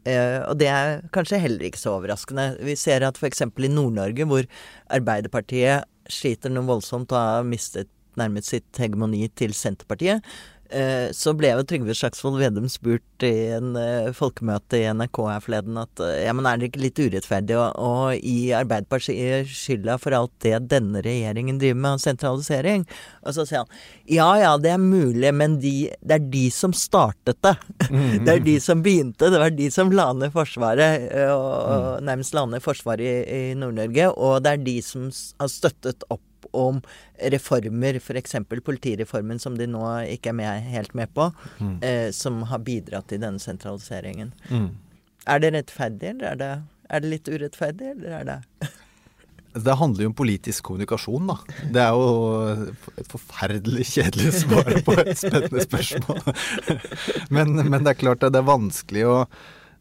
Eh, 0.07 0.39
og 0.47 0.57
det 0.61 0.69
er 0.71 1.03
kanskje 1.13 1.41
heller 1.43 1.67
ikke 1.67 1.81
så 1.81 1.97
overraskende. 1.97 2.49
Vi 2.63 2.77
ser 2.79 3.05
at 3.07 3.19
f.eks. 3.19 3.43
i 3.43 3.71
Nord-Norge, 3.71 4.27
hvor 4.29 4.47
Arbeiderpartiet 4.93 5.87
sliter 6.09 6.53
noe 6.53 6.67
voldsomt 6.69 7.11
og 7.11 7.19
har 7.19 7.47
mistet 7.47 7.91
nærmet 8.17 8.47
sitt 8.47 8.79
hegemoni 8.81 9.27
til 9.37 9.51
Senterpartiet, 9.53 10.23
så 11.15 11.33
ble 11.37 11.51
jo 11.53 11.63
Trygve 11.67 11.95
Slagsvold 11.95 12.39
Vedum 12.41 12.67
spurt 12.71 13.25
i 13.25 13.49
en 13.55 13.73
uh, 13.77 14.09
folkemøte 14.15 14.79
i 14.79 14.87
NRK 14.93 15.19
her 15.29 15.43
forleden 15.43 15.79
at 15.81 16.01
uh, 16.03 16.11
ja, 16.21 16.33
men 16.35 16.47
er 16.49 16.59
det 16.59 16.69
ikke 16.69 16.83
litt 16.83 17.01
urettferdig 17.01 17.57
å, 17.57 17.67
å 17.73 17.91
gi 18.13 18.51
Arbeiderpartiet 18.57 19.49
skylda 19.49 19.97
for 20.01 20.15
alt 20.17 20.33
det 20.45 20.55
denne 20.71 21.01
regjeringen 21.05 21.59
driver 21.61 21.81
med 21.81 21.97
av 21.97 22.03
sentralisering? 22.03 22.85
Og 23.23 23.37
så 23.37 23.47
sier 23.47 23.63
han 23.63 23.73
ja 24.17 24.27
ja, 24.41 24.53
det 24.61 24.73
er 24.75 24.81
mulig, 24.81 25.31
men 25.35 25.57
de, 25.63 25.89
det 25.99 26.19
er 26.19 26.29
de 26.31 26.45
som 26.53 26.75
startet 26.75 27.39
det. 27.43 27.55
Mm. 27.89 28.13
det 28.27 28.35
er 28.35 28.45
de 28.45 28.57
som 28.63 28.83
begynte, 28.85 29.31
det 29.33 29.41
var 29.41 29.55
de 29.55 29.71
som 29.73 29.91
la 29.93 30.11
ned 30.15 30.33
Forsvaret, 30.35 31.09
og, 31.31 31.47
og 31.47 31.89
mm. 31.97 32.07
nærmest 32.07 32.37
la 32.37 32.45
ned 32.49 32.63
Forsvaret 32.63 33.03
i, 33.03 33.51
i 33.51 33.57
Nord-Norge, 33.59 34.11
og 34.13 34.41
det 34.45 34.55
er 34.55 34.65
de 34.67 34.77
som 34.85 35.09
har 35.09 35.51
støttet 35.51 36.05
opp 36.13 36.23
om 36.55 36.81
reformer, 37.33 37.99
f.eks. 38.01 38.35
politireformen, 38.47 39.39
som 39.39 39.57
de 39.57 39.67
nå 39.69 39.83
ikke 40.15 40.33
er 40.33 40.39
med, 40.39 40.71
helt 40.71 40.95
med 40.97 41.13
på, 41.15 41.29
mm. 41.59 41.77
eh, 41.83 42.09
som 42.15 42.43
har 42.51 42.63
bidratt 42.65 43.09
til 43.11 43.21
denne 43.23 43.41
sentraliseringen. 43.43 44.33
Mm. 44.49 44.71
Er 45.27 45.43
det 45.43 45.53
rettferdig, 45.57 46.15
eller 46.15 46.33
er 46.33 46.41
det, 46.41 46.51
er 46.89 47.03
det 47.03 47.13
litt 47.15 47.31
urettferdig, 47.31 47.95
eller 47.97 48.19
er 48.21 48.27
det 48.31 48.41
det 49.57 49.75
handler 49.79 50.05
jo 50.05 50.09
om 50.11 50.17
politisk 50.17 50.67
kommunikasjon, 50.69 51.29
da. 51.31 51.37
Det 51.73 51.81
er 51.81 51.95
jo 51.97 52.73
et 53.01 53.11
forferdelig 53.11 53.87
kjedelig 53.89 54.33
svar 54.43 54.69
på 54.85 54.97
et 55.01 55.13
spennende 55.17 55.63
spørsmål. 55.65 56.21
Men, 57.35 57.55
men 57.69 57.83
det 57.83 57.93
er 57.93 57.99
klart 57.99 58.23
at 58.23 58.33
det 58.35 58.39
er 58.39 58.47
vanskelig 58.47 59.03
å 59.09 59.15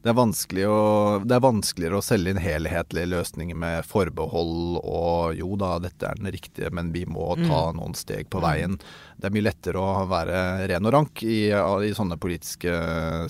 det 0.06 0.12
er, 0.14 0.68
å, 0.70 1.18
det 1.26 1.34
er, 1.34 1.42
vanskeligere 1.42 1.98
å 1.98 2.04
selge 2.04 2.30
inn 2.30 2.38
helhetlige 2.38 3.10
løsninger 3.10 3.58
med 3.58 3.86
forbehold 3.88 4.78
og 4.78 5.34
jo 5.34 5.56
da, 5.58 5.72
dette 5.82 6.06
er 6.06 6.20
den 6.20 6.30
riktige, 6.30 6.70
men 6.74 6.92
vi 6.94 7.02
må 7.10 7.32
ta 7.40 7.64
mm. 7.72 7.80
noen 7.80 7.96
steg 7.98 8.30
på 8.30 8.42
veien. 8.44 8.76
Det 9.18 9.26
er 9.26 9.34
mye 9.34 9.48
lettere 9.48 9.82
å 9.82 10.04
være 10.06 10.68
ren 10.70 10.86
og 10.86 10.94
rank 10.94 11.24
i, 11.26 11.40
i 11.50 11.90
sånne 11.96 12.20
politiske 12.22 12.76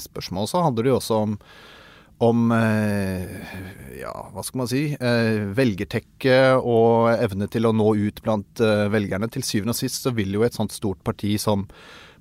spørsmål. 0.04 0.50
Så 0.52 0.66
handler 0.66 0.84
det 0.84 0.92
jo 0.92 0.98
også 1.00 1.20
om, 1.24 1.36
om 2.28 2.46
eh, 2.58 3.36
ja, 4.02 4.14
hva 4.34 4.44
skal 4.44 4.64
man 4.66 4.70
si, 4.70 4.84
eh, 4.92 5.46
velgertekke 5.56 6.40
og 6.60 7.14
evne 7.14 7.48
til 7.52 7.70
å 7.70 7.76
nå 7.76 7.94
ut 8.04 8.20
blant 8.26 8.60
eh, 8.60 8.88
velgerne. 8.92 9.32
Til 9.32 9.48
syvende 9.48 9.72
og 9.72 9.80
sist 9.80 10.04
så 10.04 10.12
vil 10.16 10.36
jo 10.36 10.44
et 10.44 10.58
sånt 10.58 10.76
stort 10.76 11.00
parti 11.06 11.38
som 11.40 11.64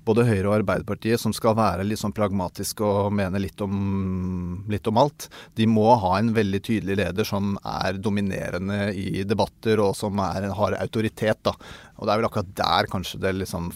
både 0.06 0.26
Høyre 0.28 0.50
og 0.50 0.56
Arbeiderpartiet, 0.60 1.20
som 1.20 1.34
skal 1.36 1.56
være 1.58 1.86
litt 1.86 2.00
sånn 2.00 2.14
pragmatiske 2.16 2.86
og 2.86 3.14
mene 3.16 3.40
litt 3.42 3.60
om, 3.64 4.62
litt 4.70 4.86
om 4.86 5.00
alt, 5.02 5.28
de 5.58 5.66
må 5.70 5.88
ha 6.02 6.14
en 6.18 6.32
veldig 6.36 6.62
tydelig 6.68 6.98
leder 7.02 7.26
som 7.28 7.56
er 7.66 7.98
dominerende 8.02 8.92
i 8.94 9.24
debatter, 9.26 9.82
og 9.82 9.96
som 9.98 10.22
er, 10.22 10.48
har 10.56 10.78
autoritet. 10.80 11.42
da. 11.46 11.56
Og 11.96 12.06
det 12.06 12.14
er 12.14 12.22
vel 12.22 12.28
akkurat 12.30 12.54
der 12.62 12.90
kanskje 12.92 13.22
det 13.24 13.34
liksom 13.40 13.70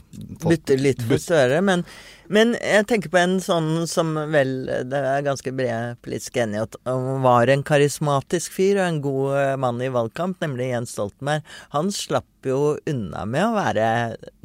Butter 0.44 0.80
litt 0.80 1.02
for 1.06 1.20
Støre. 1.20 1.60
Men, 1.64 1.84
men, 2.30 2.52
jeg 2.62 2.87
tenker 2.87 3.10
på 3.10 3.18
en 3.18 3.38
sånn 3.42 3.88
som 3.90 4.12
vel 4.30 4.52
det 4.87 4.99
er 4.99 5.25
ganske 5.26 5.52
bred 5.56 5.99
politisk 6.04 6.37
enighet 6.38 6.76
om 6.88 7.25
var 7.25 7.50
en 7.50 7.64
karismatisk 7.66 8.54
fyr 8.54 8.78
og 8.78 8.84
en 8.84 9.00
god 9.02 9.58
mann 9.62 9.82
i 9.82 9.90
valgkamp, 9.90 10.38
nemlig 10.44 10.70
Jens 10.70 10.94
Stoltenberg. 10.94 11.42
Han 11.75 11.90
slapp 11.94 12.46
jo 12.46 12.76
unna 12.88 13.25
med 13.26 13.49
å 13.49 13.56
være 13.56 13.88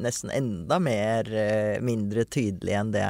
nesten 0.02 0.34
enda 0.34 0.80
mer 0.82 1.30
eh, 1.30 1.78
mindre 1.84 2.26
tydelig 2.26 2.74
enn 2.80 2.92
det 2.96 3.06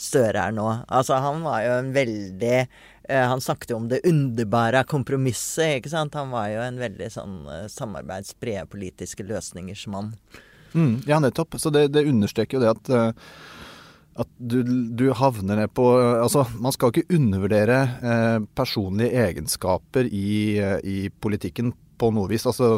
Støre 0.00 0.46
er 0.48 0.54
nå. 0.56 0.64
Altså, 0.88 1.18
han 1.20 1.42
var 1.44 1.60
jo 1.60 1.72
en 1.76 1.90
veldig 1.92 2.54
eh, 2.56 3.24
Han 3.28 3.42
snakket 3.44 3.74
jo 3.74 3.80
om 3.82 3.88
det 3.90 3.98
underbare 4.08 4.80
kompromisset, 4.88 5.76
ikke 5.76 5.92
sant. 5.92 6.16
Han 6.16 6.32
var 6.32 6.46
jo 6.48 6.62
en 6.64 6.80
veldig 6.80 7.10
sånn 7.12 7.34
samarbeids-, 7.68 8.32
brede 8.40 8.64
politiske 8.72 9.26
løsningers 9.28 9.84
mann. 9.92 10.14
Mm, 10.72 11.02
ja, 11.04 11.18
nettopp. 11.20 11.58
Så 11.60 11.72
det, 11.74 11.90
det, 11.92 12.06
understreker 12.08 12.56
jo 12.56 12.64
det 12.64 12.72
at 12.72 12.92
at 14.20 14.28
du, 14.36 14.60
du, 14.96 15.06
havner 15.16 15.62
ned 15.62 15.70
på 15.72 15.86
Altså, 15.96 16.44
man 16.60 16.74
skal 16.76 16.92
ikke 16.92 17.16
undervurdere 17.16 17.78
eh, 18.04 18.36
personlige 18.58 19.24
egenskaper 19.24 20.10
i, 20.10 20.60
i, 20.84 20.98
politikken 21.24 21.72
på 22.00 22.10
noe 22.14 22.28
vis. 22.30 22.46
Altså, 22.48 22.76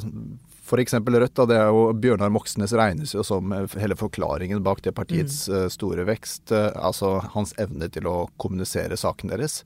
F.eks. 0.62 0.94
Rødt. 0.94 1.34
Da, 1.36 1.46
det 1.48 1.58
er 1.58 1.72
jo 1.74 1.88
Bjørnar 1.98 2.30
Moxnes 2.32 2.72
regnes 2.78 3.14
jo 3.16 3.24
som 3.26 3.52
eh, 3.52 3.66
hele 3.82 3.98
forklaringen 3.98 4.62
bak 4.64 4.84
det 4.84 4.94
partiets 4.96 5.44
mm. 5.50 5.56
uh, 5.56 5.66
store 5.72 6.06
vekst. 6.08 6.52
Uh, 6.54 6.70
altså 6.78 7.18
hans 7.34 7.54
evne 7.62 7.90
til 7.92 8.08
å 8.08 8.16
kommunisere 8.40 8.98
saken 8.98 9.34
deres. 9.34 9.62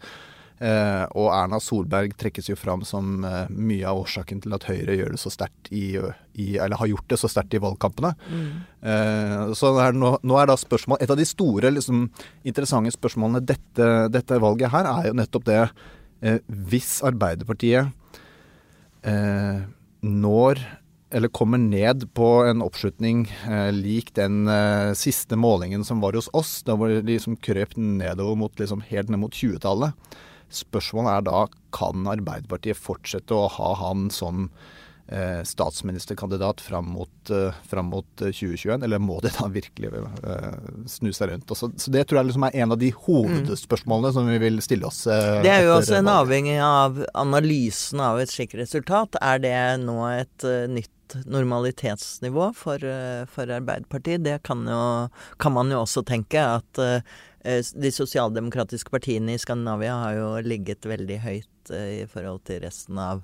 Uh, 0.57 1.05
og 1.19 1.27
Erna 1.37 1.59
Solberg 1.61 2.15
trekkes 2.17 2.49
jo 2.49 2.57
fram 2.57 2.85
som 2.87 3.19
mye 3.53 3.85
av 3.89 4.01
årsaken 4.05 4.41
til 4.45 4.57
at 4.57 4.65
Høyre 4.69 4.97
gjør 4.97 5.13
det 5.13 5.21
så 5.21 5.33
sterkt 5.35 5.69
i, 5.69 5.99
i, 6.33 6.47
eller 6.57 6.81
har 6.81 6.91
gjort 6.93 7.11
det 7.13 7.19
så 7.21 7.31
sterkt 7.31 7.57
i 7.59 7.61
valgkampene. 7.63 8.15
Mm. 8.31 9.53
så 9.59 9.73
er 9.83 9.97
nå, 9.97 10.15
nå, 10.23 10.39
er 10.39 10.49
da 10.49 10.57
spørsmål 10.59 11.01
Et 11.03 11.13
av 11.13 11.19
de 11.19 11.27
store, 11.29 11.71
liksom, 11.75 12.07
interessante 12.47 12.93
spørsmålene 12.95 13.43
dette, 13.45 13.91
dette, 14.15 14.41
valget 14.41 14.73
her, 14.73 14.89
er 14.89 15.11
jo 15.11 15.17
nettopp 15.19 15.47
det 15.49 15.61
Hvis 16.47 16.99
Arbeiderpartiet 17.05 17.93
når 20.07 20.63
eller 21.11 21.29
kommer 21.29 21.59
ned 21.59 22.09
på 22.15 22.27
en 22.45 22.63
oppslutning 22.65 23.27
eh, 23.47 23.71
lik 23.75 24.11
den 24.19 24.49
eh, 24.51 24.93
siste 24.99 25.39
målingen 25.39 25.85
som 25.87 26.03
var 26.03 26.19
hos 26.19 26.29
oss, 26.35 26.59
da 26.67 26.75
hvor 26.77 26.91
de 26.91 27.05
liksom 27.07 27.39
krøp 27.39 27.77
nedover 27.79 28.39
mot, 28.39 28.59
liksom, 28.59 28.83
helt 28.89 29.13
ned 29.13 29.23
mot 29.23 29.35
20-tallet. 29.35 29.95
Spørsmålet 30.53 31.13
er 31.13 31.29
da 31.29 31.45
kan 31.75 32.09
Arbeiderpartiet 32.09 32.79
fortsette 32.79 33.35
å 33.35 33.49
ha 33.53 33.71
han 33.81 34.09
som 34.15 34.49
eh, 35.09 35.43
statsministerkandidat 35.47 36.61
fram 36.61 36.89
mot, 36.95 37.31
eh, 37.31 37.55
fram 37.69 37.91
mot 37.93 38.07
2021, 38.17 38.81
eh, 38.81 38.85
eller 38.85 39.03
må 39.03 39.19
de 39.25 39.33
da 39.35 39.49
virkelig 39.53 39.93
eh, 39.93 40.49
snu 40.91 41.13
seg 41.13 41.33
rundt? 41.33 41.53
Så, 41.59 41.71
så, 41.77 41.93
Det 41.93 42.07
tror 42.07 42.21
jeg 42.21 42.31
liksom 42.31 42.49
er 42.49 42.59
en 42.63 42.75
av 42.77 42.81
de 42.83 42.93
hovedspørsmålene 42.95 44.13
mm. 44.13 44.17
som 44.19 44.33
vi 44.33 44.41
vil 44.47 44.61
stille 44.65 44.89
oss. 44.89 45.05
det 45.07 45.53
er 45.53 45.67
jo 45.67 45.77
også 45.77 46.01
en 46.01 46.13
avhengig 46.15 46.59
av 46.63 47.03
analysen 47.15 48.03
av 48.03 48.23
et 48.23 48.33
slikt 48.33 48.59
resultat. 48.59 49.19
Er 49.23 49.43
det 49.43 49.57
nå 49.85 49.99
et 50.15 50.47
nytt 50.71 50.93
normalitetsnivå 51.25 52.55
for, 52.55 52.85
eh, 52.85 53.25
for 53.27 53.47
Arbeiderpartiet. 53.47 54.25
Det 54.25 54.43
kan, 54.43 54.67
jo, 54.67 55.09
kan, 55.39 55.53
man 55.53 55.71
jo 55.71 55.83
også 55.85 56.05
tenke 56.07 56.41
at 56.41 56.79
de 57.47 57.93
sosialdemokratiske 57.95 58.91
partiene 58.93 59.37
i 59.37 59.41
Skandinavia 59.41 59.95
har 60.01 60.17
jo 60.19 60.29
ligget 60.45 60.87
veldig 60.89 61.19
høyt 61.25 61.73
uh, 61.73 61.91
i 62.03 62.07
forhold 62.11 62.43
til 62.49 62.63
resten 62.67 62.99
av 63.01 63.23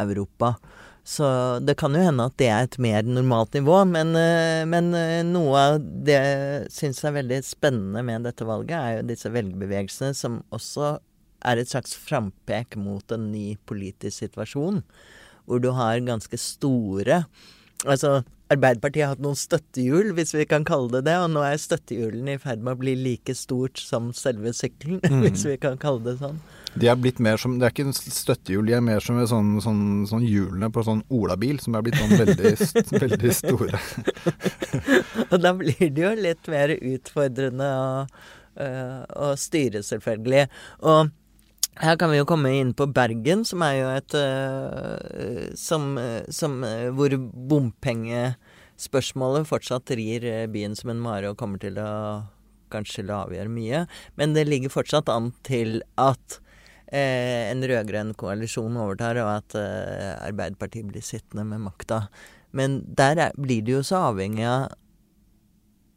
Europa. 0.00 0.54
Så 1.02 1.26
det 1.64 1.74
kan 1.80 1.96
jo 1.96 2.02
hende 2.04 2.28
at 2.28 2.36
det 2.38 2.48
er 2.52 2.66
et 2.68 2.78
mer 2.82 3.06
normalt 3.08 3.56
nivå. 3.56 3.80
Men, 3.90 4.12
uh, 4.14 4.62
men 4.68 4.92
noe 5.30 5.62
av 5.62 5.80
det 5.80 6.18
jeg 6.18 6.68
syns 6.74 7.02
er 7.04 7.16
veldig 7.18 7.40
spennende 7.46 8.04
med 8.06 8.28
dette 8.28 8.46
valget, 8.48 8.76
er 8.76 9.00
jo 9.00 9.08
disse 9.10 9.32
velgerbevegelsene 9.32 10.14
som 10.16 10.42
også 10.54 10.94
er 11.42 11.58
et 11.58 11.72
slags 11.72 11.96
frampek 11.98 12.76
mot 12.78 13.14
en 13.14 13.32
ny 13.32 13.56
politisk 13.66 14.20
situasjon 14.22 14.82
hvor 15.42 15.58
du 15.62 15.72
har 15.74 15.98
ganske 16.06 16.38
store 16.38 17.24
Altså, 17.82 18.20
Arbeiderpartiet 18.52 19.04
har 19.04 19.14
hatt 19.14 19.22
noen 19.24 19.38
støttehjul, 19.38 20.12
hvis 20.16 20.34
vi 20.36 20.46
kan 20.48 20.66
kalle 20.68 20.90
det 20.96 21.04
det, 21.08 21.14
og 21.20 21.30
nå 21.34 21.44
er 21.46 21.60
støttehjulene 21.60 22.36
i 22.36 22.40
ferd 22.42 22.64
med 22.64 22.76
å 22.76 22.80
bli 22.82 22.94
like 22.98 23.34
stort 23.38 23.80
som 23.80 24.10
selve 24.16 24.52
sykkelen, 24.56 25.00
mm. 25.12 25.22
hvis 25.26 25.46
vi 25.48 25.56
kan 25.62 25.78
kalle 25.80 26.04
det 26.06 26.18
sånn. 26.20 26.40
De 26.72 26.88
er 26.88 26.96
blitt 26.96 27.18
mer 27.20 27.36
som, 27.40 27.58
Det 27.60 27.68
er 27.68 27.74
ikke 27.74 27.92
støttehjul, 27.92 28.66
de 28.68 28.76
er 28.78 28.84
mer 28.84 29.04
som 29.04 29.18
sånn, 29.28 29.54
sånn, 29.64 29.82
sånn 30.08 30.24
hjulene 30.24 30.70
på 30.72 30.84
sånn 30.86 31.02
olabil, 31.12 31.60
som 31.60 31.76
er 31.76 31.86
blitt 31.86 32.00
sånn 32.00 32.14
veldig, 32.20 32.54
veldig 33.04 33.32
store. 33.36 33.80
og 35.32 35.40
da 35.42 35.56
blir 35.56 35.88
det 35.88 36.06
jo 36.06 36.12
litt 36.16 36.52
mer 36.52 36.76
utfordrende 36.76 37.72
å, 37.76 37.90
øh, 38.64 39.02
å 39.28 39.34
styre, 39.40 39.84
selvfølgelig. 39.86 40.46
Og 40.88 41.12
her 41.80 41.96
kan 41.96 42.10
vi 42.12 42.18
jo 42.18 42.26
komme 42.28 42.50
inn 42.58 42.74
på 42.76 42.86
Bergen, 42.92 43.44
som 43.48 43.62
er 43.64 43.74
jo 43.78 43.88
et 43.94 44.14
uh, 44.18 45.48
som, 45.56 45.98
som, 46.28 46.64
uh, 46.64 46.90
Hvor 46.92 47.16
bompengespørsmålet 47.52 49.48
fortsatt 49.48 49.90
rir 49.96 50.46
byen 50.52 50.76
som 50.76 50.90
en 50.92 51.00
mare 51.00 51.30
og 51.32 51.38
kommer 51.40 51.58
til 51.62 51.78
å 51.80 52.22
kanskje 52.72 53.04
avgjøre 53.12 53.48
mye. 53.52 53.86
Men 54.16 54.34
det 54.36 54.48
ligger 54.48 54.72
fortsatt 54.72 55.08
an 55.12 55.32
til 55.44 55.82
at 56.00 56.40
en 56.92 57.64
rød-grønn 57.64 58.12
koalisjon 58.20 58.76
overtar, 58.76 59.16
og 59.22 59.28
at 59.38 59.56
Arbeiderpartiet 59.56 60.84
blir 60.90 61.00
sittende 61.00 61.44
med 61.48 61.60
makta. 61.64 62.08
Men 62.52 62.84
der 62.84 63.16
er, 63.16 63.32
blir 63.40 63.64
det 63.64 63.72
jo 63.78 63.82
så 63.86 63.96
avhengig 64.10 64.44
av 64.44 64.68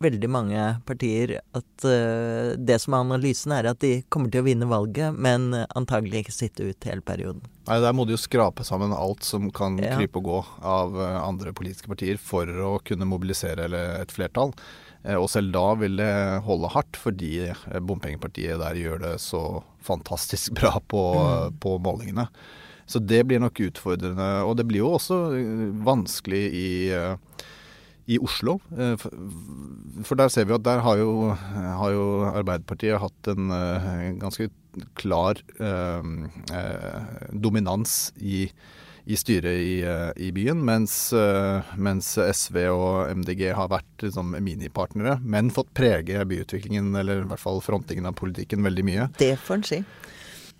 veldig 0.05 0.29
mange 0.31 0.63
partier 0.87 1.37
at 1.57 1.85
uh, 1.87 2.53
det 2.57 2.77
som 2.81 2.95
er 2.95 3.03
analysen, 3.05 3.53
er 3.55 3.69
at 3.71 3.81
de 3.83 3.99
kommer 4.13 4.31
til 4.31 4.43
å 4.43 4.47
vinne 4.47 4.69
valget, 4.69 5.15
men 5.17 5.51
antagelig 5.75 6.25
ikke 6.25 6.35
sitte 6.35 6.69
ut 6.69 6.87
hele 6.89 7.05
perioden. 7.05 7.43
Nei, 7.65 7.79
Der 7.81 7.95
må 7.97 8.05
de 8.05 8.15
jo 8.15 8.21
skrape 8.21 8.65
sammen 8.67 8.93
alt 8.95 9.25
som 9.25 9.49
kan 9.53 9.79
ja. 9.81 9.95
krype 9.97 10.21
og 10.21 10.29
gå 10.29 10.41
av 10.61 10.97
uh, 10.99 11.21
andre 11.23 11.53
politiske 11.57 11.91
partier 11.91 12.19
for 12.21 12.49
å 12.49 12.75
kunne 12.85 13.09
mobilisere 13.09 13.69
et 14.01 14.13
flertall. 14.13 14.53
Uh, 15.05 15.17
og 15.17 15.29
selv 15.33 15.53
da 15.55 15.65
vil 15.81 15.97
det 16.01 16.11
holde 16.45 16.73
hardt, 16.75 16.99
fordi 17.01 17.49
bompengepartiet 17.81 18.61
der 18.61 18.79
gjør 18.79 19.01
det 19.07 19.15
så 19.23 19.43
fantastisk 19.85 20.55
bra 20.59 20.77
på, 20.79 21.03
mm. 21.17 21.59
på 21.61 21.79
målingene. 21.81 22.29
Så 22.85 23.01
det 23.01 23.23
blir 23.25 23.41
nok 23.41 23.59
utfordrende. 23.65 24.29
Og 24.45 24.57
det 24.59 24.67
blir 24.69 24.83
jo 24.83 24.93
også 24.97 25.17
vanskelig 25.85 26.43
i 26.53 26.69
i 28.05 28.19
Oslo. 28.21 28.59
Eh, 28.77 28.95
for 30.05 30.19
der 30.19 30.31
ser 30.33 30.47
vi 30.47 30.55
at 30.55 30.65
der 30.65 30.83
har 30.85 30.99
jo, 31.01 31.33
har 31.33 31.91
jo 31.93 32.07
Arbeiderpartiet 32.29 33.01
hatt 33.01 33.29
en 33.31 33.51
uh, 33.53 34.15
ganske 34.21 34.49
klar 34.99 35.39
uh, 35.61 36.03
dominans 37.31 38.11
i, 38.19 38.45
i 39.05 39.17
styret 39.19 39.61
i, 39.61 39.75
i, 40.27 40.31
byen, 40.35 40.61
mens, 40.65 40.97
mens, 41.77 42.15
SV 42.17 42.57
og 42.73 43.13
MDG 43.21 43.47
har 43.55 43.69
vært 43.71 44.05
liksom, 44.05 44.33
minipartnere, 44.43 45.19
men 45.23 45.53
fått 45.53 45.71
prege 45.77 46.25
byutviklingen, 46.27 46.89
eller 46.97 47.23
i 47.23 47.29
hvert 47.29 47.41
fall 47.41 47.61
frontingen 47.63 48.09
av 48.09 48.17
politikken, 48.17 48.65
veldig 48.65 48.85
mye. 48.87 49.07
Det 49.21 49.35
får 49.45 49.61
en 49.61 49.67
si. 49.69 49.81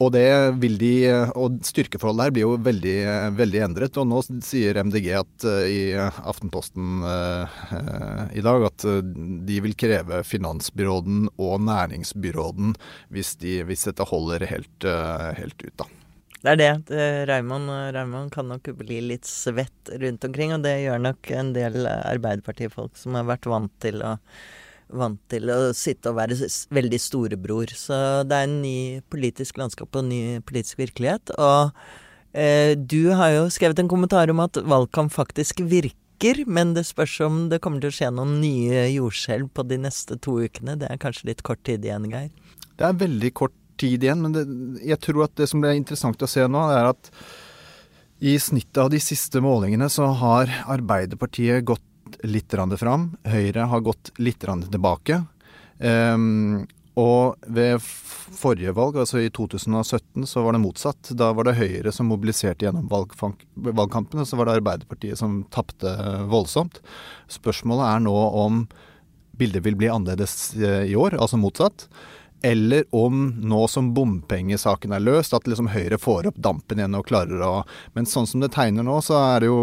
Og 0.04 0.12
det 0.12 0.28
vil 0.60 0.76
de, 0.76 0.94
og 1.40 1.62
styrkeforholdet 1.64 2.28
her 2.28 2.34
blir 2.36 2.44
jo 2.44 2.56
veldig, 2.60 2.96
veldig 3.38 3.62
endret. 3.64 4.00
Og 4.02 4.10
nå 4.10 4.20
sier 4.44 4.82
MDG 4.84 5.08
at 5.22 5.46
uh, 5.48 5.64
i 5.64 5.96
Aftenposten 5.96 7.06
uh, 7.06 7.62
i 8.36 8.44
dag 8.44 8.68
at 8.68 8.86
de 9.48 9.60
vil 9.64 9.78
kreve 9.80 10.20
finansbyråden 10.28 11.30
og 11.40 11.64
næringsbyråden 11.64 12.76
hvis, 13.16 13.36
de, 13.40 13.62
hvis 13.70 13.88
dette 13.88 14.08
holder 14.10 14.44
helt, 14.50 14.90
helt 15.40 15.64
ut, 15.64 15.78
da. 15.80 15.88
Det 16.46 16.52
er 16.52 16.60
det. 16.60 17.00
Raymond, 17.26 18.30
kan 18.34 18.52
nok 18.52 18.68
bli 18.78 19.00
litt 19.02 19.26
svett 19.26 19.90
rundt 20.02 20.28
omkring, 20.28 20.52
og 20.54 20.62
det 20.62 20.76
gjør 20.84 21.02
nok 21.02 21.32
en 21.34 21.56
del 21.56 21.88
Arbeiderpartifolk 21.88 23.00
som 23.00 23.18
har 23.18 23.26
vært 23.32 23.48
vant 23.50 23.74
til 23.82 24.04
å 24.06 24.18
vant 24.94 25.20
til 25.32 25.50
å 25.52 25.60
sitte 25.76 26.12
og 26.12 26.20
være 26.20 26.48
veldig 26.76 27.00
storebror. 27.02 27.74
Så 27.78 27.98
det 28.28 28.38
er 28.38 28.48
en 28.48 28.58
ny 28.64 28.78
politisk 29.12 29.60
landskap 29.62 29.90
og 29.92 30.04
en 30.04 30.12
ny 30.12 30.22
politisk 30.46 30.82
virkelighet. 30.84 31.34
Og 31.40 31.76
eh, 32.38 32.74
du 32.78 33.12
har 33.18 33.34
jo 33.36 33.46
skrevet 33.54 33.82
en 33.82 33.92
kommentar 33.92 34.32
om 34.34 34.44
at 34.46 34.60
valgkamp 34.62 35.14
faktisk 35.16 35.64
virker, 35.66 36.46
men 36.48 36.74
det 36.78 36.86
spørs 36.88 37.18
om 37.26 37.42
det 37.52 37.62
kommer 37.64 37.84
til 37.84 37.92
å 37.92 37.98
skje 37.98 38.14
noen 38.16 38.38
nye 38.44 38.86
jordskjelv 38.94 39.52
på 39.56 39.66
de 39.68 39.82
neste 39.88 40.20
to 40.22 40.40
ukene. 40.46 40.78
Det 40.80 40.90
er 40.92 41.02
kanskje 41.02 41.32
litt 41.32 41.44
kort 41.46 41.64
tid 41.68 41.86
igjen, 41.86 42.10
Geir? 42.12 42.32
Det 42.76 42.88
er 42.88 43.02
veldig 43.02 43.34
kort 43.36 43.56
tid 43.80 44.04
igjen, 44.06 44.22
men 44.24 44.36
det, 44.36 44.46
jeg 44.88 45.02
tror 45.04 45.26
at 45.26 45.36
det 45.40 45.50
som 45.52 45.64
blir 45.64 45.76
interessant 45.76 46.22
å 46.24 46.30
se 46.30 46.46
nå, 46.48 46.62
er 46.72 46.94
at 46.94 47.12
i 48.24 48.38
snittet 48.40 48.80
av 48.80 48.90
de 48.94 49.00
siste 49.04 49.42
målingene 49.44 49.90
så 49.92 50.08
har 50.22 50.52
Arbeiderpartiet 50.72 51.66
gått 51.68 51.85
litt 52.24 52.54
fram. 52.80 53.16
Høyre 53.24 53.68
har 53.72 53.82
gått 53.82 54.12
litt 54.18 54.40
tilbake. 54.40 55.24
Um, 55.80 56.66
og 56.96 57.36
ved 57.52 57.84
forrige 57.84 58.72
valg, 58.72 58.96
altså 59.02 59.20
i 59.20 59.30
2017, 59.30 60.24
så 60.28 60.44
var 60.46 60.56
det 60.56 60.64
motsatt. 60.64 61.12
Da 61.12 61.34
var 61.36 61.48
det 61.48 61.58
Høyre 61.60 61.92
som 61.92 62.08
mobiliserte 62.08 62.66
gjennom 62.66 62.88
valgkampen, 62.88 64.22
og 64.22 64.28
så 64.28 64.40
var 64.40 64.48
det 64.48 64.62
Arbeiderpartiet 64.62 65.20
som 65.20 65.42
tapte 65.52 65.92
voldsomt. 66.32 66.80
Spørsmålet 67.28 67.90
er 67.90 68.06
nå 68.08 68.16
om 68.16 68.64
bildet 69.36 69.66
vil 69.66 69.76
bli 69.76 69.92
annerledes 69.92 70.56
eh, 70.56 70.86
i 70.88 70.96
år, 70.96 71.18
altså 71.20 71.40
motsatt. 71.42 71.90
Eller 72.46 72.86
om 72.96 73.28
nå 73.44 73.62
som 73.68 73.92
bompengesaken 73.96 74.96
er 74.96 75.04
løst, 75.04 75.36
at 75.36 75.48
liksom 75.50 75.74
Høyre 75.74 76.00
får 76.00 76.30
opp 76.32 76.40
dampen 76.40 76.80
igjen 76.80 76.96
og 76.96 77.08
klarer 77.10 77.42
å 77.44 77.54
Men 77.98 78.08
sånn 78.08 78.28
som 78.30 78.44
det 78.44 78.54
tegner 78.56 78.86
nå, 78.88 79.02
så 79.04 79.18
er 79.20 79.44
det 79.44 79.50
jo 79.52 79.62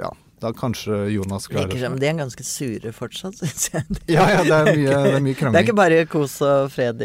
ja, 0.00 0.10
da 0.42 0.52
kanskje 0.52 0.96
Jonas 1.14 1.46
klarer 1.48 1.72
det. 1.72 1.80
som 1.80 1.94
de 2.00 2.08
er 2.08 2.18
ganske 2.18 2.44
sure 2.44 2.92
fortsatt, 2.92 3.38
syns 3.40 3.70
jeg. 3.72 3.84
ja, 4.12 4.26
ja, 4.34 4.42
det 4.44 4.56
er 4.56 4.72
mye, 4.72 4.98
det 5.06 5.14
er 5.14 5.24
mye 5.24 5.38
krangling. 5.38 5.54
Det 5.56 5.62
er 5.62 5.68
ikke 5.68 5.78
bare 5.78 6.02
kos 6.12 6.36
og 6.44 6.72
fred, 6.74 7.04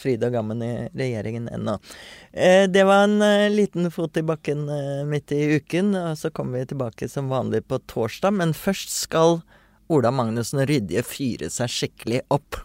fryd 0.00 0.26
og 0.28 0.36
gammen 0.36 0.62
i 0.62 0.74
regjeringen 0.94 1.50
ennå. 1.54 1.78
Eh, 2.32 2.64
det 2.70 2.84
var 2.84 3.04
en 3.04 3.22
eh, 3.22 3.50
liten 3.50 3.90
fot 3.94 4.16
i 4.16 4.22
bakken 4.26 4.68
eh, 4.68 5.02
midt 5.06 5.32
i 5.32 5.56
uken, 5.56 5.94
og 5.94 6.18
så 6.18 6.30
kommer 6.34 6.58
vi 6.58 6.70
tilbake 6.72 7.08
som 7.08 7.30
vanlig 7.30 7.62
på 7.68 7.78
torsdag. 7.90 8.34
Men 8.34 8.54
først 8.58 8.90
skal 8.90 9.40
Ola 9.92 10.10
Magnussen 10.14 10.64
Rydje 10.66 11.04
fyre 11.06 11.50
seg 11.52 11.70
skikkelig 11.70 12.24
opp. 12.34 12.58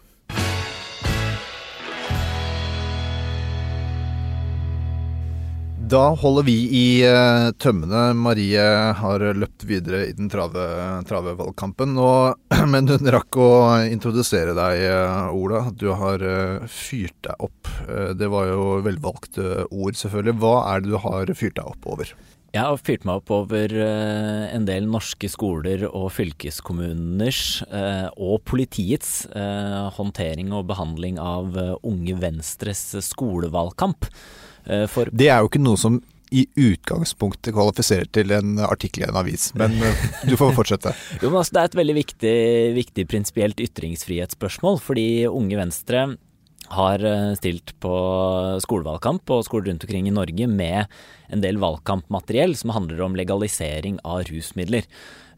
Da 5.90 6.12
holder 6.14 6.44
vi 6.46 6.54
i 6.70 7.02
uh, 7.02 7.48
tømmene. 7.58 8.12
Marie 8.14 8.62
har 8.94 9.22
løpt 9.34 9.64
videre 9.66 10.04
i 10.06 10.12
den 10.14 10.28
trave, 10.30 10.62
trave 11.08 11.32
men 12.72 12.86
hun 12.86 13.10
rakk 13.10 13.38
å 13.42 13.48
introdusere 13.90 14.52
deg, 14.54 14.84
uh, 14.86 15.34
Ola. 15.34 15.64
Du 15.74 15.88
har 15.98 16.22
uh, 16.22 16.68
fyrt 16.70 17.16
deg 17.26 17.42
opp. 17.42 17.70
det 18.14 18.28
var 18.30 18.46
jo 18.52 18.66
velvalgte 18.86 19.64
ord, 19.66 19.98
selvfølgelig. 19.98 20.36
Hva 20.38 20.52
er 20.70 20.84
det 20.84 20.92
du 20.92 20.98
har 21.02 21.32
fyrt 21.34 21.56
deg 21.58 21.72
opp 21.72 21.88
over? 21.90 22.12
Jeg 22.54 22.62
har 22.68 22.78
fyrt 22.78 23.06
meg 23.08 23.18
opp 23.22 23.32
over 23.34 23.74
en 23.80 24.64
del 24.66 24.86
norske 24.90 25.30
skoler 25.30 25.84
og 25.88 26.08
fylkeskommuners 26.14 27.62
og 28.18 28.40
politiets 28.50 29.22
håndtering 29.94 30.50
og 30.54 30.66
behandling 30.70 31.18
av 31.22 31.54
Unge 31.86 32.18
Venstres 32.18 32.82
skolevalgkamp. 33.06 34.10
Eh, 34.70 34.86
for 34.90 35.10
det 35.12 35.28
er 35.28 35.42
jo 35.42 35.50
ikke 35.50 35.62
noe 35.62 35.80
som 35.80 36.00
i 36.30 36.44
utgangspunktet 36.54 37.54
kvalifiserer 37.56 38.06
til 38.14 38.30
en 38.36 38.60
artikkel 38.62 39.02
i 39.02 39.08
en 39.08 39.18
avis, 39.18 39.48
men 39.58 39.74
eh, 39.82 40.04
du 40.30 40.36
får 40.38 40.54
fortsette. 40.54 40.92
jo, 41.22 41.28
men 41.28 41.40
altså, 41.42 41.56
Det 41.56 41.62
er 41.62 41.70
et 41.70 41.78
veldig 41.80 41.96
viktig, 41.98 42.34
viktig 42.78 43.06
prinsipielt 43.10 43.62
ytringsfrihetsspørsmål, 43.66 44.78
fordi 44.84 45.08
Unge 45.30 45.58
Venstre 45.58 46.06
har 46.74 47.04
eh, 47.04 47.32
stilt 47.38 47.74
på 47.82 47.94
skolevalgkamp 48.62 49.30
og 49.34 49.46
skoler 49.46 49.70
rundt 49.70 49.86
omkring 49.86 50.08
i 50.08 50.14
Norge 50.14 50.46
med 50.50 50.86
en 51.30 51.42
del 51.42 51.58
valgkampmateriell 51.62 52.54
som 52.58 52.74
handler 52.74 53.02
om 53.04 53.18
legalisering 53.18 53.98
av 54.04 54.24
rusmidler. 54.30 54.86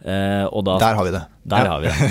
Uh, 0.02 0.50
da, 0.66 0.72
der 0.82 0.96
har 0.98 1.06
vi 1.06 1.10
det. 1.14 1.20
Der 1.46 1.62
ja. 1.62 1.70
har 1.70 1.82
vi 1.82 1.90
det. 1.92 2.06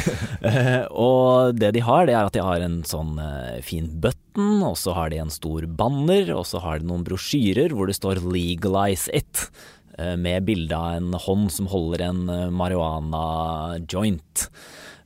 Uh, 0.46 0.84
og 0.96 1.58
det 1.60 1.74
de 1.76 1.82
har, 1.84 2.06
det 2.08 2.16
er 2.16 2.30
at 2.30 2.38
de 2.38 2.46
har 2.46 2.64
en 2.64 2.78
sånn 2.88 3.18
uh, 3.20 3.60
fin 3.68 3.90
button, 4.00 4.62
og 4.64 4.78
så 4.80 4.96
har 4.96 5.12
de 5.12 5.20
en 5.20 5.34
stor 5.34 5.68
banner, 5.68 6.32
og 6.38 6.46
så 6.48 6.62
har 6.64 6.80
de 6.80 6.88
noen 6.88 7.04
brosjyrer 7.04 7.76
hvor 7.76 7.92
det 7.92 7.98
står 8.00 8.24
'legalize 8.24 9.12
it', 9.12 9.50
med 10.18 10.48
bilde 10.48 10.74
av 10.74 10.96
en 10.98 11.14
hånd 11.20 11.52
som 11.52 11.68
holder 11.70 12.02
en 12.08 12.22
marihuana 12.56 13.76
joint. 13.92 14.48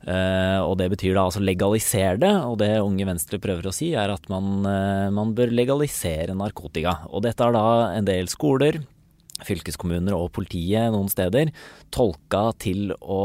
Og 0.06 0.76
det 0.78 0.86
betyr 0.92 1.16
da 1.16 1.24
altså 1.26 1.40
legalisere 1.42 2.20
det, 2.22 2.30
og 2.46 2.60
det 2.60 2.68
Unge 2.78 3.08
Venstre 3.08 3.40
prøver 3.42 3.66
å 3.66 3.72
si 3.74 3.88
er 3.98 4.12
at 4.14 4.28
man, 4.30 4.62
man 5.10 5.32
bør 5.34 5.50
legalisere 5.50 6.36
narkotika. 6.38 7.00
Og 7.10 7.24
dette 7.26 7.42
er 7.42 7.56
da 7.56 7.64
en 7.96 8.06
del 8.06 8.30
skoler, 8.30 8.78
fylkeskommuner 9.44 10.14
og 10.16 10.30
politiet 10.36 10.92
noen 10.94 11.10
steder 11.12 11.50
tolka 11.94 12.52
til 12.62 12.94
å 13.00 13.24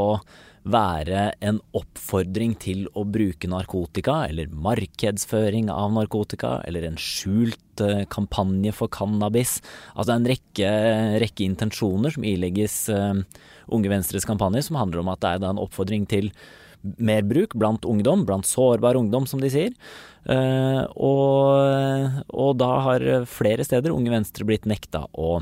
være 0.61 1.31
en 1.41 1.57
oppfordring 1.73 2.53
til 2.61 2.83
å 2.93 3.03
bruke 3.09 3.49
narkotika, 3.49 4.27
eller 4.29 4.51
markedsføring 4.53 5.71
av 5.73 5.93
narkotika, 5.95 6.59
eller 6.67 6.85
en 6.85 6.99
skjult 7.01 7.81
eh, 7.81 8.03
kampanje 8.13 8.73
for 8.77 8.91
cannabis. 8.93 9.57
Altså 9.95 10.15
en 10.15 10.27
rekke, 10.29 10.71
rekke 11.23 11.47
intensjoner 11.47 12.13
som 12.13 12.27
ilegges 12.27 12.83
Unge 13.71 13.89
Venstres 13.89 14.27
kampanje, 14.27 14.67
som 14.67 14.77
handler 14.77 15.01
om 15.01 15.09
at 15.13 15.23
det 15.23 15.33
er 15.33 15.49
en 15.49 15.63
oppfordring 15.63 16.05
til 16.11 16.29
mer 16.81 17.25
bruk 17.27 17.55
blant 17.59 17.85
ungdom, 17.85 18.25
blant 18.27 18.47
sårbar 18.47 18.99
ungdom, 18.99 19.27
som 19.29 19.41
de 19.43 19.51
sier. 19.53 19.75
Uh, 20.21 20.85
og, 21.01 22.21
og 22.29 22.51
da 22.61 22.71
har 22.85 23.05
flere 23.29 23.65
steder 23.65 23.93
Unge 23.93 24.13
Venstre 24.13 24.45
blitt 24.45 24.67
nekta 24.69 25.07
å 25.17 25.39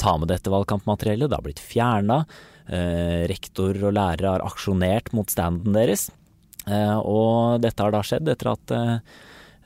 ta 0.00 0.16
med 0.18 0.30
dette 0.32 0.50
valgkampmateriellet. 0.52 1.30
Det 1.30 1.38
har 1.38 1.46
blitt 1.46 1.62
fjerna. 1.62 2.22
Eh, 2.70 3.26
rektor 3.26 3.74
og 3.82 3.96
lærere 3.96 4.36
har 4.36 4.44
aksjonert 4.46 5.10
mot 5.16 5.30
standen 5.30 5.74
deres. 5.74 6.08
Eh, 6.70 6.98
og 6.98 7.60
dette 7.64 7.82
har 7.82 7.94
da 7.94 8.02
skjedd 8.06 8.30
etter 8.30 8.52
at 8.52 8.74
eh, 8.76 8.98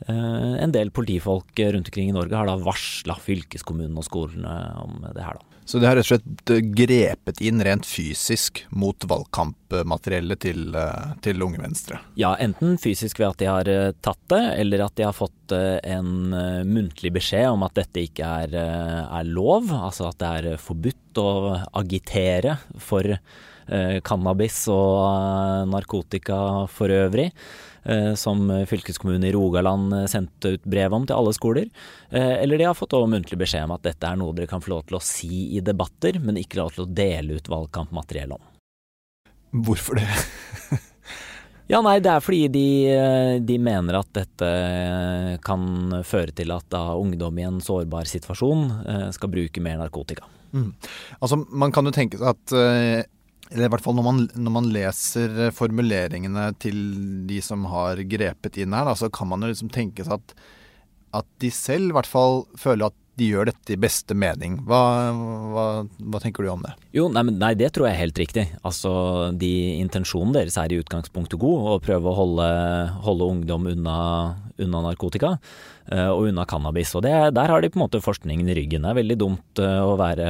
en 0.09 0.73
del 0.73 0.93
politifolk 0.95 1.61
rundt 1.75 1.91
omkring 1.91 2.11
i 2.11 2.17
Norge 2.17 2.37
har 2.37 2.49
da 2.49 2.57
varsla 2.61 3.17
fylkeskommunen 3.21 3.99
og 4.01 4.07
skolene 4.09 4.55
om 4.81 5.05
det 5.07 5.25
her, 5.25 5.39
da. 5.39 5.54
Så 5.65 5.79
det 5.79 5.89
har 5.89 5.97
rett 5.97 6.05
og 6.05 6.13
slett 6.13 6.51
eh, 6.53 6.61
grepet 6.77 7.41
inn 7.45 7.63
rent 7.65 7.87
fysisk 7.89 8.65
mot 8.77 9.07
valgkampmateriellet 9.09 10.43
til, 10.45 10.67
eh, 10.77 11.15
til 11.25 11.41
Unge 11.45 11.63
Venstre? 11.63 12.01
Ja, 12.21 12.35
enten 12.41 12.77
fysisk 12.81 13.23
ved 13.23 13.31
at 13.31 13.41
de 13.41 13.49
har 13.49 13.71
eh, 13.73 13.93
tatt 14.05 14.21
det, 14.33 14.43
eller 14.61 14.85
at 14.85 14.97
de 15.01 15.07
har 15.09 15.17
fått 15.17 15.33
en 15.55 16.33
muntlig 16.65 17.11
beskjed 17.13 17.51
om 17.53 17.67
at 17.67 17.75
dette 17.77 18.01
ikke 18.07 18.25
er, 18.25 18.55
er 18.57 19.27
lov. 19.29 19.69
Altså 19.77 20.07
at 20.09 20.17
det 20.23 20.31
er 20.39 20.63
forbudt 20.63 21.21
å 21.21 21.29
agitere 21.77 22.57
for 22.81 23.13
cannabis 24.09 24.63
og 24.73 25.69
narkotika 25.69 26.39
for 26.73 26.93
øvrig. 26.97 27.29
Eh, 27.85 28.15
som 28.15 28.67
fylkeskommunen 28.67 29.25
i 29.25 29.33
Rogaland 29.33 29.93
eh, 29.93 30.07
sendte 30.07 30.49
ut 30.49 30.65
brev 30.65 30.95
om 30.95 31.05
til 31.07 31.17
alle 31.17 31.35
skoler. 31.37 31.69
Eh, 32.11 32.41
eller 32.43 32.59
de 32.59 32.65
har 32.65 32.79
fått 32.79 32.97
muntlig 33.09 33.39
beskjed 33.39 33.67
om 33.67 33.75
at 33.77 33.85
dette 33.85 34.09
er 34.09 34.17
noe 34.17 34.33
dere 34.33 34.49
kan 34.49 34.65
få 34.65 34.73
lov 34.73 34.87
til 34.89 34.97
å 34.97 35.05
si 35.05 35.59
i 35.59 35.61
debatter, 35.61 36.17
men 36.21 36.41
ikke 36.41 36.63
lov 36.63 36.73
til 36.73 36.87
å 36.87 36.89
dele 36.89 37.37
ut 37.37 37.51
valgkampmateriell 37.53 38.37
om. 38.39 38.51
Hvorfor 39.65 40.01
det? 40.01 40.09
Ja, 41.65 41.79
nei, 41.81 41.95
det 42.05 42.11
er 42.13 42.21
fordi 42.21 42.43
de, 42.53 43.41
de, 43.41 43.55
mener 43.57 43.97
at 43.97 44.11
dette 44.13 44.49
kan 45.41 45.95
føre 46.05 46.35
til 46.37 46.53
at 46.53 46.67
da 46.69 46.83
ungdom 47.01 47.39
i 47.41 47.47
en 47.49 47.57
sårbar 47.65 48.05
situasjon 48.05 48.67
skal 49.17 49.31
bruke 49.33 49.63
mer 49.65 49.79
narkotika. 49.81 50.29
Mm. 50.53 50.75
Altså, 51.25 51.39
man 51.49 51.73
kan 51.73 51.89
jo 51.89 51.95
tenke 51.97 52.21
seg 52.21 52.37
at 52.37 53.09
eller 53.53 53.69
i 53.69 53.73
hvert 53.75 53.85
fall 53.85 53.97
når 53.99 54.07
man, 54.07 54.21
når 54.35 54.55
man, 54.57 54.73
leser 54.75 55.39
formuleringene 55.55 56.49
til 56.63 56.79
de 57.29 57.41
som 57.45 57.67
har 57.71 58.01
grepet 58.09 58.59
inn 58.63 58.75
her, 58.77 58.89
da, 58.89 58.97
så 58.99 59.11
kan 59.13 59.31
man 59.31 59.45
jo 59.45 59.53
liksom 59.53 59.73
tenke 59.75 60.07
seg 60.07 60.17
at, 60.17 60.37
at 61.21 61.29
de 61.45 61.51
selv 61.55 61.93
i 61.93 61.97
hvert 61.99 62.11
fall 62.11 62.45
føler 62.59 62.89
at 62.89 63.01
de 63.15 63.29
gjør 63.31 63.47
dette 63.47 63.75
i 63.75 63.79
beste 63.79 64.15
mening. 64.19 64.57
Hva, 64.67 64.81
hva, 65.55 65.67
hva 65.87 66.21
tenker 66.23 66.43
du 66.43 66.51
om 66.51 66.65
det? 66.65 66.73
Jo, 66.97 67.07
nei, 67.13 67.23
nei, 67.31 67.53
det 67.59 67.71
tror 67.75 67.87
jeg 67.87 67.95
er 67.95 68.03
helt 68.03 68.19
riktig. 68.19 68.45
Altså, 68.67 68.91
de, 69.39 69.51
Intensjonen 69.79 70.35
deres 70.35 70.59
er 70.59 70.75
i 70.75 70.81
utgangspunktet 70.83 71.39
god, 71.43 71.69
å 71.77 71.83
prøve 71.85 72.11
å 72.11 72.17
holde, 72.19 72.49
holde 73.07 73.29
ungdom 73.37 73.69
unna, 73.71 73.99
unna 74.63 74.83
narkotika 74.85 75.35
uh, 75.37 76.11
og 76.13 76.29
unna 76.31 76.47
cannabis. 76.49 76.95
Og 76.95 77.05
det, 77.07 77.15
der 77.37 77.53
har 77.53 77.63
de 77.63 77.71
på 77.73 77.81
en 77.81 77.85
måte 77.87 78.03
forskningen 78.05 78.49
i 78.51 78.57
ryggen. 78.61 78.87
Det 78.87 78.93
er 78.93 79.01
veldig 79.01 79.19
dumt 79.21 79.63
uh, 79.63 79.83
å 79.87 79.97
være, 80.01 80.29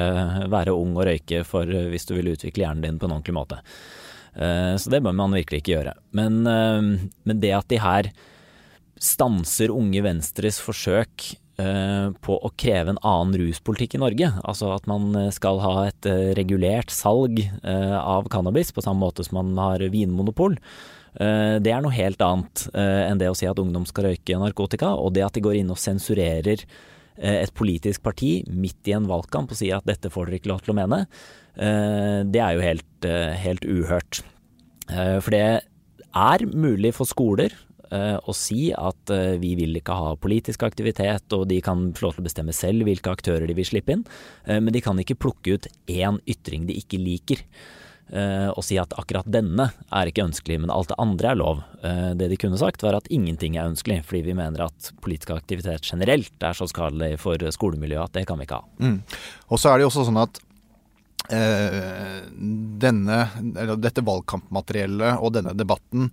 være, 0.53 0.77
ung 0.77 0.97
og 0.97 1.09
røyke 1.11 1.45
for 1.49 1.69
uh, 1.69 1.89
hvis 1.93 2.09
du 2.09 2.17
vil 2.17 2.33
utvikle 2.35 2.67
hjernen 2.67 2.85
din 2.87 3.01
på 3.01 3.09
en 3.09 3.17
ordentlig 3.19 3.39
måte. 3.39 3.63
så 4.35 4.91
det 4.91 4.99
bør 4.99 5.13
man 5.15 5.31
virkelig 5.37 5.61
ikke 5.61 5.77
gjøre. 5.77 5.93
Men, 6.19 6.41
men 6.43 7.39
det 7.39 7.53
at 7.55 7.69
de 7.71 7.79
her 7.79 8.09
stanser 8.99 9.71
Unge 9.71 10.03
Venstres 10.03 10.59
forsøk 10.59 11.37
Eh, 11.55 12.07
på 12.27 12.35
å 12.35 12.49
kreve 12.59 12.91
en 12.91 12.99
annen 13.07 13.37
ruspolitikk 13.39 13.95
i 13.95 14.01
Norge. 14.03 14.27
Altså 14.43 14.73
at 14.75 14.89
man 14.91 15.13
eh, 15.15 15.31
skal 15.31 15.61
ha 15.63 15.85
et 15.87 16.09
eh, 16.11 16.33
regulert 16.35 16.91
salg 16.91 17.45
av 17.63 18.27
cannabis 18.33 18.73
på 18.75 18.83
samme 18.83 19.05
måte 19.05 19.23
som 19.23 19.39
man 19.39 19.55
har 19.61 19.85
vinmonopol. 19.93 20.59
Det 21.15 21.71
er 21.71 21.83
noe 21.85 21.95
helt 21.95 22.23
annet 22.27 22.65
enn 22.75 23.21
det 23.21 23.29
å 23.31 23.37
si 23.39 23.47
at 23.47 23.61
ungdom 23.63 23.85
skal 23.87 24.09
røyke 24.09 24.39
narkotika, 24.41 24.95
og 24.99 25.15
det 25.15 25.23
at 25.27 25.37
de 25.37 25.43
går 25.45 25.61
inn 25.61 25.71
og 25.71 25.79
sensurerer 25.79 26.65
et 27.15 27.53
politisk 27.55 28.03
parti 28.03 28.41
midt 28.51 28.91
i 28.91 28.97
en 28.97 29.07
valgkamp 29.07 29.53
og 29.55 29.59
sier 29.61 29.79
at 29.79 29.87
dette 29.87 30.11
får 30.11 30.27
dere 30.27 30.41
ikke 30.41 30.51
lov 30.51 30.65
til 30.65 30.75
å 30.75 30.79
mene, 30.81 31.05
det 31.55 32.41
er 32.43 32.57
jo 32.57 32.65
helt, 32.65 33.07
helt 33.39 33.69
uhørt. 33.69 34.25
For 34.91 35.31
det 35.31 35.45
er 36.15 36.47
mulig 36.51 36.91
for 36.97 37.07
skoler 37.07 37.55
å 37.95 38.35
si 38.35 38.73
at 38.75 39.13
vi 39.39 39.53
vil 39.61 39.79
ikke 39.79 39.95
ha 39.95 40.17
politisk 40.19 40.65
aktivitet, 40.67 41.31
og 41.37 41.47
de 41.53 41.61
kan 41.63 41.93
få 41.95 42.09
lov 42.09 42.17
til 42.17 42.25
å 42.25 42.27
bestemme 42.27 42.57
selv 42.57 42.89
hvilke 42.89 43.15
aktører 43.15 43.47
de 43.47 43.55
vil 43.55 43.71
slippe 43.71 43.95
inn, 43.95 44.03
men 44.51 44.75
de 44.75 44.83
kan 44.83 44.99
ikke 44.99 45.21
plukke 45.23 45.55
ut 45.55 45.71
én 45.87 46.19
ytring 46.27 46.67
de 46.67 46.75
ikke 46.83 46.99
liker. 46.99 47.47
Og 48.13 48.61
si 48.63 48.77
at 48.79 48.93
akkurat 49.01 49.27
denne 49.33 49.65
er 49.89 50.11
ikke 50.11 50.27
ønskelig, 50.27 50.59
men 50.61 50.71
alt 50.71 50.91
det 50.91 50.99
andre 51.03 51.31
er 51.33 51.39
lov. 51.41 51.63
Det 52.15 52.29
de 52.31 52.37
kunne 52.39 52.59
sagt 52.61 52.85
var 52.85 52.99
at 52.99 53.09
ingenting 53.11 53.57
er 53.57 53.71
ønskelig, 53.71 54.03
fordi 54.07 54.21
vi 54.27 54.37
mener 54.37 54.67
at 54.67 54.91
politisk 55.03 55.33
aktivitet 55.35 55.89
generelt 55.89 56.45
er 56.45 56.55
så 56.55 56.69
skadelig 56.71 57.17
for 57.25 57.41
skolemiljøet 57.57 58.13
at 58.13 58.19
det 58.21 58.27
kan 58.29 58.39
vi 58.39 58.47
ikke 58.47 58.61
ha. 58.61 58.69
Mm. 58.85 58.99
Og 59.49 59.59
så 59.59 59.73
er 59.73 59.81
det 59.81 59.87
jo 59.87 59.91
også 59.91 60.05
sånn 60.11 60.21
at 60.21 60.43
Eh, 61.33 62.17
denne, 62.85 63.19
dette 63.81 64.03
valgkampmateriellet 64.05 65.23
og 65.25 65.31
denne 65.33 65.55
debatten 65.57 66.11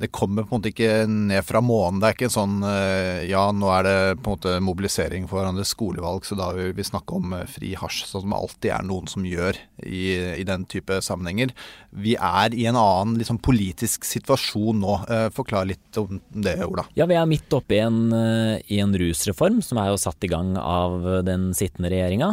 det 0.00 0.08
kommer 0.08 0.46
på 0.46 0.54
en 0.54 0.60
måte 0.60 0.70
ikke 0.72 1.04
ned 1.10 1.44
fra 1.44 1.60
månen. 1.60 1.98
Det 2.00 2.08
er 2.08 2.14
ikke 2.16 2.32
sånn 2.32 2.62
eh, 2.64 3.26
ja, 3.28 3.42
nå 3.52 3.68
er 3.74 3.84
det 3.84 3.96
på 4.22 4.30
en 4.30 4.36
måte 4.38 4.52
mobilisering 4.64 5.26
for 5.28 5.40
hverandre 5.40 5.66
skolevalg, 5.68 6.24
så 6.24 6.38
da 6.38 6.46
vil 6.56 6.72
vi 6.76 6.86
snakke 6.86 7.18
om 7.18 7.34
eh, 7.36 7.44
fri 7.50 7.74
hasj, 7.76 8.06
sånn 8.08 8.24
som 8.24 8.32
det 8.32 8.38
alltid 8.38 8.70
er 8.78 8.86
noen 8.88 9.10
som 9.12 9.26
gjør 9.28 9.58
i, 9.84 10.04
i 10.40 10.46
den 10.48 10.64
type 10.70 11.02
sammenhenger. 11.04 11.52
Vi 11.90 12.14
er 12.16 12.56
i 12.56 12.64
en 12.70 12.78
annen 12.80 13.18
liksom, 13.20 13.40
politisk 13.44 14.06
situasjon 14.08 14.80
nå. 14.80 14.94
Forklar 15.34 15.68
litt 15.68 15.98
om 16.00 16.20
det, 16.30 16.54
Ola. 16.64 16.86
Ja, 16.96 17.04
vi 17.10 17.18
er 17.18 17.28
midt 17.28 17.52
oppe 17.56 17.76
i 17.76 17.82
en, 17.82 18.12
i 18.12 18.78
en 18.80 18.94
rusreform 18.96 19.58
som 19.64 19.80
er 19.82 19.90
jo 19.90 19.98
satt 20.00 20.24
i 20.24 20.30
gang 20.30 20.54
av 20.60 21.02
den 21.26 21.50
sittende 21.56 21.90
regjeringa, 21.92 22.30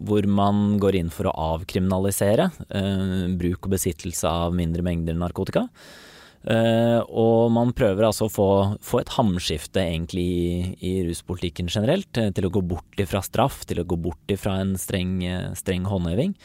hvor 0.00 0.26
man 0.30 0.80
går 0.82 0.98
inn 1.02 1.12
for 1.14 1.28
å 1.28 1.36
avkriminalisere 1.52 2.48
bruk 3.36 3.68
og 3.68 3.76
besittelse 3.76 4.30
av 4.30 4.56
mindre 4.56 4.84
mengder 4.86 5.18
narkotika. 5.18 5.66
Uh, 6.46 7.02
og 7.10 7.50
man 7.50 7.72
prøver 7.74 8.06
altså 8.06 8.28
å 8.28 8.30
få, 8.30 8.50
få 8.84 9.00
et 9.02 9.10
hamskifte 9.16 9.82
egentlig 9.82 10.26
i, 10.30 10.52
i, 10.78 10.92
ruspolitikken 11.08 11.66
generelt, 11.72 12.12
eh, 12.22 12.30
til 12.36 12.46
å 12.46 12.52
gå 12.54 12.62
bort 12.70 13.02
ifra 13.02 13.18
straff, 13.24 13.64
til 13.66 13.82
å 13.82 13.86
gå 13.88 13.98
bort 13.98 14.30
ifra 14.30 14.60
en 14.62 14.76
streng, 14.78 15.18
streng 15.58 15.88
håndheving. 15.90 16.36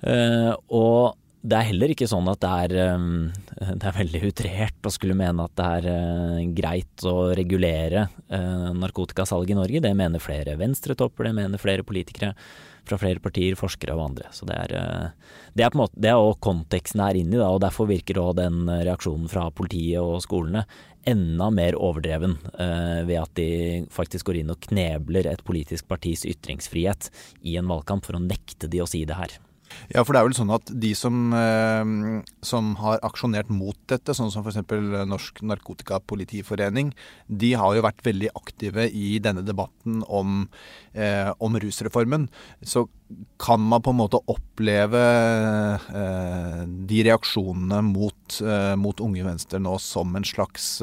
Uh, 0.00 0.54
og 0.72 1.18
det 1.46 1.58
er 1.58 1.68
heller 1.68 1.92
ikke 1.92 2.08
sånn 2.08 2.30
at 2.32 2.40
det 2.42 2.52
er, 2.64 2.94
um, 2.96 3.28
det 3.60 3.84
er 3.90 3.98
veldig 3.98 4.22
utrert 4.30 4.88
å 4.88 4.94
skulle 4.94 5.18
mene 5.18 5.44
at 5.44 5.52
det 5.60 5.68
er 5.80 5.90
uh, 5.92 6.40
greit 6.56 7.04
å 7.06 7.16
regulere 7.36 8.08
narkotikasalg 8.26 9.52
i 9.52 9.58
Norge. 9.60 9.84
Det 9.84 9.92
mener 9.94 10.22
flere 10.22 10.56
venstretopper, 10.58 11.28
det 11.28 11.36
mener 11.36 11.62
flere 11.62 11.84
politikere 11.86 12.32
fra 12.86 12.98
flere 13.00 13.22
partier, 13.22 13.56
forskere 13.58 13.96
og 13.96 14.04
andre. 14.10 14.32
Så 14.34 14.48
det 14.48 14.56
er, 14.56 14.74
eh, 14.78 15.38
det 15.54 15.64
er 15.64 15.72
på 15.72 15.80
en 15.80 15.84
måte, 15.84 16.00
det 16.00 16.12
er 16.12 16.20
også 16.20 16.42
konteksten 16.48 17.02
er 17.04 17.18
inni, 17.20 17.38
da, 17.38 17.48
og 17.50 17.62
derfor 17.64 17.90
virker 17.90 18.20
også 18.22 18.40
den 18.42 18.66
reaksjonen 18.70 19.30
fra 19.32 19.48
politiet 19.50 20.02
og 20.02 20.22
skolene 20.24 20.66
enda 21.06 21.50
mer 21.54 21.76
overdreven 21.78 22.36
eh, 22.58 23.02
ved 23.06 23.20
at 23.20 23.34
de 23.38 23.48
faktisk 23.94 24.26
går 24.28 24.40
inn 24.42 24.52
og 24.52 24.62
knebler 24.66 25.28
et 25.30 25.44
politisk 25.46 25.86
partis 25.90 26.26
ytringsfrihet 26.26 27.10
i 27.46 27.56
en 27.60 27.70
valgkamp 27.70 28.06
for 28.06 28.18
å 28.18 28.22
nekte 28.22 28.70
de 28.70 28.82
å 28.82 28.88
si 28.90 29.04
det 29.06 29.18
her. 29.18 29.36
Ja, 29.90 30.02
for 30.02 30.14
det 30.14 30.20
er 30.20 30.26
vel 30.26 30.36
sånn 30.36 30.52
at 30.54 30.70
de 30.82 30.90
som, 30.98 31.32
eh, 31.36 32.22
som 32.46 32.72
har 32.80 33.02
aksjonert 33.06 33.50
mot 33.52 33.76
dette, 33.90 34.14
sånn 34.16 34.32
som 34.34 34.44
f.eks. 34.46 34.62
Norsk 35.06 35.42
Narkotikapolitiforening, 35.46 36.92
de 37.28 37.52
har 37.58 37.76
jo 37.76 37.84
vært 37.86 38.02
veldig 38.06 38.32
aktive 38.38 38.88
i 38.90 39.18
denne 39.22 39.44
debatten 39.46 40.02
om, 40.08 40.48
eh, 40.94 41.32
om 41.38 41.54
rusreformen. 41.54 42.28
Så 42.62 42.88
kan 43.38 43.60
man 43.60 43.82
på 43.82 43.90
en 43.94 44.00
måte 44.00 44.22
oppleve 44.26 45.04
eh, 45.94 46.64
de 46.66 47.02
reaksjonene 47.06 47.82
mot, 47.86 48.40
mot 48.76 49.00
Unge 49.00 49.22
Venstre 49.22 49.60
nå 49.62 49.78
som 49.78 50.16
en 50.16 50.26
slags 50.26 50.80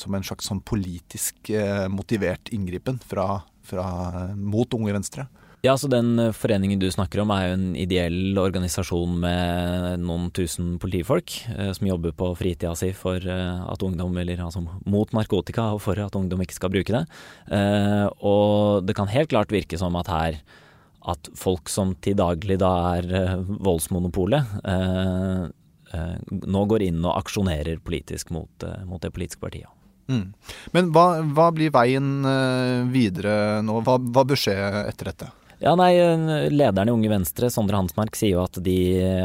som 0.00 0.14
en 0.16 0.24
slags 0.24 0.46
sånn 0.48 0.62
politisk 0.64 1.50
motivert 1.92 2.48
inngripen 2.54 2.96
fra, 3.04 3.42
fra, 3.62 4.32
mot 4.34 4.72
Unge 4.74 4.94
Venstre? 4.96 5.26
Ja, 5.60 5.74
så 5.76 5.88
Den 5.92 6.18
eh, 6.18 6.32
foreningen 6.32 6.80
du 6.80 6.88
snakker 6.90 7.20
om 7.20 7.32
er 7.34 7.50
jo 7.50 7.56
en 7.58 7.64
ideell 7.76 8.38
organisasjon 8.40 9.18
med 9.20 10.00
noen 10.00 10.30
tusen 10.32 10.78
politifolk 10.80 11.34
eh, 11.52 11.72
som 11.76 11.88
jobber 11.90 12.14
på 12.16 12.30
fritida 12.38 12.72
si 12.78 12.94
for 12.96 13.20
eh, 13.20 13.58
at 13.60 13.82
ungdom, 13.84 14.16
eller 14.16 14.40
altså 14.40 14.62
mot 14.64 15.12
narkotika 15.12 15.66
og 15.74 15.82
for 15.84 16.00
at 16.00 16.16
ungdom 16.16 16.40
ikke 16.40 16.56
skal 16.56 16.72
bruke 16.72 16.94
det. 16.94 17.02
Eh, 17.52 18.06
og 18.24 18.86
det 18.88 18.96
kan 18.96 19.12
helt 19.12 19.28
klart 19.32 19.52
virke 19.52 19.76
som 19.80 19.98
at 20.00 20.08
her 20.08 20.38
at 21.10 21.28
folk 21.36 21.68
som 21.72 21.92
til 22.00 22.16
daglig 22.16 22.56
da 22.60 22.70
er 22.94 23.10
eh, 23.18 23.34
voldsmonopolet, 23.60 24.54
eh, 24.64 25.44
nå 26.30 26.62
går 26.70 26.86
inn 26.86 27.02
og 27.02 27.18
aksjonerer 27.18 27.82
politisk 27.84 28.30
mot, 28.32 28.64
mot 28.86 29.02
det 29.02 29.10
politiske 29.12 29.42
partiet. 29.42 29.68
Mm. 30.06 30.30
Men 30.72 30.92
hva, 30.94 31.04
hva, 31.34 31.48
blir 31.54 31.72
veien 31.74 32.22
videre 32.94 33.58
nå? 33.66 33.80
Hva, 33.86 33.96
hva 33.98 34.24
bør 34.26 34.38
skje 34.38 34.54
etter 34.86 35.10
dette? 35.10 35.30
Ja, 35.60 35.74
nei, 35.76 35.92
Lederen 36.48 36.88
i 36.88 36.92
Unge 36.94 37.08
Venstre, 37.12 37.50
Sondre 37.52 37.76
Hansmark, 37.76 38.14
sier 38.16 38.38
jo 38.38 38.44
at 38.46 38.56
de 38.64 38.74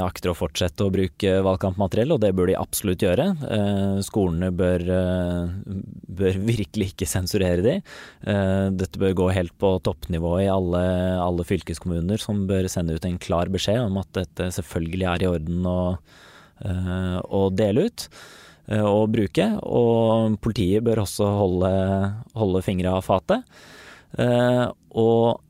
akter 0.03 0.33
å 0.33 0.35
fortsette 0.35 0.83
å 0.83 0.91
bruke 0.91 1.37
valgkampmateriell, 1.45 2.11
og 2.11 2.19
det 2.25 2.33
bør 2.35 2.49
de 2.49 2.57
absolutt 2.59 3.05
gjøre. 3.05 3.29
Eh, 3.55 4.01
skolene 4.03 4.49
bør, 4.51 4.83
eh, 4.83 5.53
bør, 6.19 6.39
virkelig 6.51 6.89
ikke 6.91 7.07
sensurere 7.07 7.63
de. 7.63 7.75
Eh, 8.27 8.65
dette 8.75 8.99
bør 8.99 9.15
gå 9.21 9.29
helt 9.37 9.55
på 9.63 9.77
toppnivå 9.87 10.33
i 10.41 10.49
alle, 10.51 10.83
alle, 11.23 11.45
fylkeskommuner, 11.47 12.19
som 12.19 12.43
bør 12.51 12.67
sende 12.73 12.99
ut 12.99 13.07
en 13.07 13.15
klar 13.15 13.47
beskjed 13.53 13.85
om 13.85 14.01
at 14.03 14.11
dette 14.19 14.49
selvfølgelig 14.57 15.09
er 15.13 15.23
i 15.23 15.31
orden 15.31 15.71
å, 15.71 15.79
å 17.31 17.41
dele 17.55 17.87
ut 17.87 18.09
og 18.75 19.07
bruke. 19.15 19.47
Og 19.63 20.35
politiet 20.43 20.83
bør 20.83 21.05
også 21.05 21.31
holde, 21.39 21.73
holde 22.35 22.65
fingra 22.67 22.97
av 22.99 23.07
fatet. 23.07 23.47
og 24.19 25.44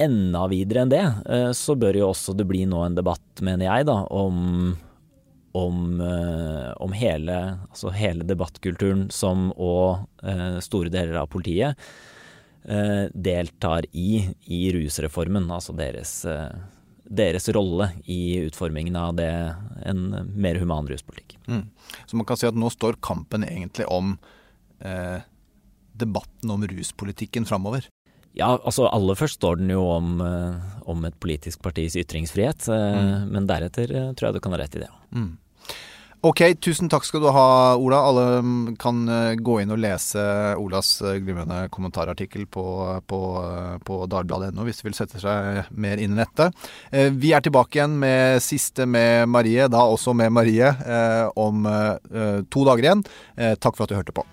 enda 0.00 0.46
videre 0.50 0.84
enn 0.84 0.92
det, 0.92 1.02
eh, 1.30 1.50
så 1.56 1.76
bør 1.78 1.98
jo 2.00 2.10
også 2.10 2.34
det 2.36 2.46
bli 2.48 2.64
nå 2.68 2.82
en 2.84 2.96
debatt, 2.98 3.42
mener 3.44 3.66
jeg, 3.66 3.86
da, 3.90 3.98
om, 4.10 4.72
om, 5.56 6.00
eh, 6.04 6.70
om 6.82 6.96
hele, 6.96 7.38
altså 7.68 7.92
hele, 7.94 8.26
debattkulturen 8.28 9.08
som 9.14 9.50
og 9.56 10.06
eh, 10.24 10.58
store 10.64 10.92
deler 10.92 11.20
av 11.22 11.30
politiet 11.32 11.90
deltar 12.60 13.86
i, 13.96 14.20
i 14.52 14.58
rusreformen. 14.74 15.46
Altså 15.48 15.72
deres, 15.72 16.10
deres 17.08 17.48
rolle 17.56 17.86
i 18.04 18.36
utformingen 18.44 18.98
av 19.00 19.14
det, 19.16 19.30
en 19.88 20.02
mer 20.36 20.60
human 20.60 20.90
ruspolitikk. 20.90 21.38
Mm. 21.48 21.64
Så 22.04 22.18
man 22.20 22.28
kan 22.28 22.36
si 22.36 22.46
at 22.46 22.58
nå 22.60 22.68
står 22.70 23.00
kampen 23.00 23.48
egentlig 23.48 23.88
om 23.88 24.12
eh, 24.84 25.24
debatten 26.00 26.52
om 26.52 26.68
ruspolitikken 26.68 27.48
framover? 27.48 27.88
Ja, 28.38 28.54
altså 28.54 28.86
aller 28.86 29.18
først 29.18 29.40
står 29.40 29.60
den 29.60 29.72
jo 29.74 29.82
om, 29.90 30.18
eh, 30.22 30.72
om 30.90 31.04
et 31.08 31.18
politisk 31.22 31.62
partis 31.62 31.98
ytringsfrihet. 31.98 32.68
Eh, 32.70 32.98
mm. 33.02 33.30
Men 33.34 33.46
deretter 33.50 33.90
eh, 33.90 34.10
tror 34.14 34.30
jeg 34.30 34.38
du 34.38 34.44
kan 34.44 34.54
ha 34.54 34.60
rett 34.62 34.76
i 34.78 34.84
det. 34.84 34.90
Mm. 35.10 35.30
Ok, 36.20 36.42
tusen 36.60 36.90
takk 36.92 37.06
skal 37.08 37.22
du 37.24 37.30
ha, 37.32 37.44
Ola. 37.80 38.02
Alle 38.04 38.24
mm, 38.44 38.74
kan 38.78 38.98
gå 39.40 39.54
inn 39.62 39.72
og 39.72 39.80
lese 39.80 40.20
Olas 40.60 40.90
glimrende 41.00 41.62
kommentarartikkel 41.72 42.44
på, 42.44 42.64
på, 43.08 43.20
på 43.88 44.00
dagbladet.no 44.12 44.66
hvis 44.68 44.82
de 44.82 44.86
vil 44.90 44.98
sette 44.98 45.22
seg 45.22 45.70
mer 45.72 45.96
inn 45.96 46.12
i 46.12 46.18
nettet. 46.20 46.52
Vi 47.16 47.32
er 47.32 47.40
tilbake 47.40 47.80
igjen 47.80 47.96
med 48.02 48.44
siste 48.44 48.84
med 48.84 49.32
Marie, 49.32 49.64
da 49.72 49.86
også 49.88 50.12
med 50.20 50.36
Marie, 50.36 50.74
om 51.40 51.64
to 52.52 52.68
dager 52.68 52.84
igjen. 52.84 53.06
Takk 53.56 53.80
for 53.80 53.88
at 53.88 53.94
du 53.94 53.96
hørte 53.96 54.16
på. 54.20 54.26